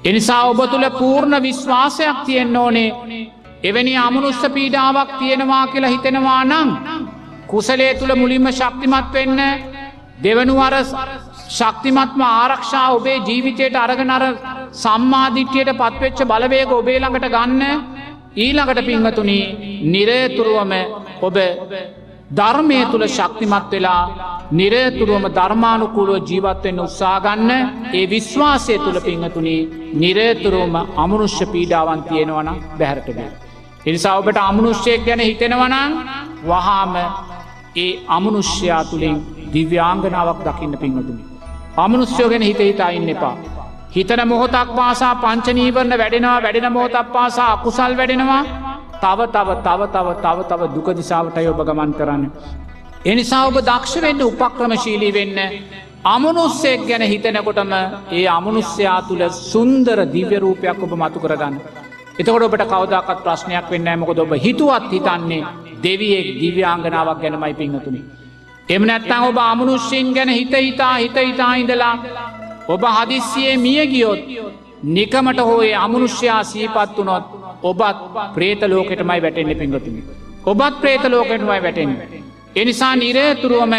එනිසා 0.04 0.44
ඔබ 0.46 0.60
තුළ 0.68 0.88
පූර්ණ 0.94 1.38
විශ්වාසයක් 1.42 2.20
තියෙන්න්න 2.26 2.58
ඕනේ 2.58 2.90
එවැනි 3.64 3.98
අමනුස්ස 4.00 4.44
පීඩාවක් 4.50 5.18
තියෙනවා 5.20 5.66
කියලා 5.68 5.90
හිතෙනවා 5.90 6.44
නං 6.46 6.70
කුසලේ 7.52 7.94
තුළ 7.96 8.14
මුලින්ම 8.16 8.48
ශක්තිමත් 8.52 9.14
වෙන්න 9.14 9.40
දෙවනුවර 10.20 10.76
ශක්තිමත්ම 11.50 12.22
ආරක්ෂා 12.24 12.88
ඔබේ 12.92 13.18
ජීවිතයට 13.22 13.76
අරගනර 13.78 14.26
සම්මාධිට්‍යයට 14.76 15.72
පත්වෙච්ච 15.78 16.20
බලවේග 16.26 16.72
ඔබේ 16.74 17.00
ළඟට 17.00 17.28
ගන්න 17.30 17.64
ඊළඟට 18.36 18.86
පිංහතුනි 18.86 19.40
නිරේතුරුවම 19.88 20.72
ඔබ 21.22 21.38
ධර්මය 22.32 22.80
තුළ 22.86 23.06
ශක්තිමත් 23.08 23.72
වෙලා 23.72 24.04
නිරේතුරුවම 24.54 25.26
ධර්මානුකූලුව 25.32 26.24
ජීවත්වෙන්න 26.24 26.80
උත්සාගන්න 26.80 27.52
ඒ 27.92 28.06
විශ්වාසය 28.08 28.76
තුළ 28.78 29.00
පිංහතුනි 29.02 29.58
නිරේතුරුවම 29.96 30.76
අමනුෂ්‍ය 30.98 31.46
පීඩාවන් 31.48 32.04
තියෙනවන 32.04 32.50
බැහැරටබ. 32.78 33.20
එනිසා 33.84 34.18
ඔබට 34.18 34.40
අමනුෂ්‍යයක් 34.40 35.06
ගැන 35.06 35.22
හිතෙනවනං 35.22 35.94
වහාම 36.44 36.96
ඒ 37.76 37.92
අමනුෂ්‍යයා 38.08 38.84
තුළින් 38.84 39.18
දිව්‍යාංගනාවක් 39.54 40.40
දකින්න 40.48 40.78
පිංහතුනි. 40.78 41.22
අමනුස්්‍යයෝ 41.78 42.30
ගැන 42.30 42.42
හිත 42.42 42.60
හිතා 42.60 42.90
ඉන්න 42.90 43.10
එපා. 43.10 43.36
හිතන 43.96 44.22
මොහොතක් 44.28 44.70
පාසා 44.76 45.14
පංචනීවරණ 45.16 45.98
වැඩෙනවා 46.02 46.42
වැඩෙන 46.44 46.74
මොහොතක් 46.74 47.08
පාසා 47.14 47.52
අකුසල් 47.54 47.94
වැඩෙනවා 47.98 48.44
තව 49.04 49.20
තව 49.36 49.50
තව 49.66 49.88
තව 49.94 50.08
තව 50.24 50.40
තව 50.50 50.62
දුක 50.76 50.88
දිසාාවටයි 51.00 51.48
ඔබ 51.48 51.62
ගමන් 51.70 51.94
කරන්න. 51.94 52.24
එනිසා 53.06 53.46
ඔබ 53.46 53.58
දක්ෂ 53.62 54.02
වෙන්න 54.02 54.22
උපක්‍රමශීලී 54.22 55.14
වෙන්න 55.14 55.40
අමනුස්සෙක් 56.06 56.86
ගැන 56.90 57.04
හිතනකොටම 57.04 57.74
ඒ 58.12 58.28
අමනුස්්‍යයා 58.30 59.00
තුළ 59.08 59.24
සුන්දර 59.42 60.00
දිව්‍යරූපයක් 60.14 60.84
ඔබ 60.86 60.94
මතු 61.02 61.20
කරගන්න. 61.20 61.56
එතකොට 62.20 62.48
ඔබට 62.48 62.70
කවදක්ත් 62.72 63.20
ප්‍රශ්නයක් 63.26 63.66
වෙන්න 63.72 64.00
මොකද 64.00 64.20
ඔබ 64.20 64.34
හිතුවත් 64.46 64.92
හිතන්නේ 64.92 65.44
දෙවියෙක් 65.84 66.28
දිව්‍යාංගනාවක් 66.42 67.22
ගැනමයි 67.24 67.54
පිංහතුනි. 67.60 68.02
එම 68.70 68.84
නැත්තං 68.84 69.28
ඔබ 69.30 69.38
අමනුෂ්‍යයෙන් 69.44 70.14
ගැන 70.16 70.30
හිත 70.30 70.56
හිතා 70.60 70.96
හිත 70.98 71.18
හිතා 71.20 71.54
ඉඳලා 71.56 71.96
ඔබ 72.68 72.84
හදිස්සියේ 72.98 73.58
මිය 73.58 73.84
ගියොත් 73.94 74.20
නිකමට 74.96 75.40
හෝයේ 75.42 75.78
අමනුෂ්‍යයා 75.86 76.44
සීපත් 76.44 76.98
වනොත් 76.98 77.26
ඔබත් 77.64 77.98
ප්‍රේතලෝකෙටමයි 78.36 79.22
වැටෙන්න්න 79.22 79.60
පිංගතුමි. 79.62 80.02
ඔබත් 80.46 80.74
ප්‍රේතලෝකෙටමයි 80.82 81.62
වැටෙන්. 81.66 81.92
එනිසා 82.56 82.96
නිරේතුරුවම 82.96 83.74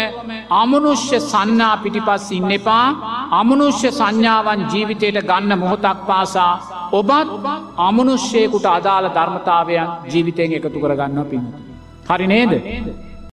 අමනුෂ්‍ය 0.51 1.19
සන්නා 1.21 1.75
පිටිපස් 1.77 2.31
ඉන්න 2.31 2.51
එපා 2.51 2.85
අමනුෂ්‍ය 3.31 3.91
සංඥාවන් 3.91 4.63
ජීවිතයට 4.71 5.19
ගන්න 5.29 5.59
මොහොතක් 5.59 5.99
පාසා 6.07 6.53
ඔබත් 6.91 7.29
අමනුෂ්‍යයකුට 7.79 8.65
අදාළ 8.77 9.13
ධර්මතාවයන් 9.17 9.93
ජීවිතයෙන් 10.11 10.57
එකතු 10.57 10.79
කරගන්න 10.79 11.21
How 12.07 12.17
do? 12.17 13.12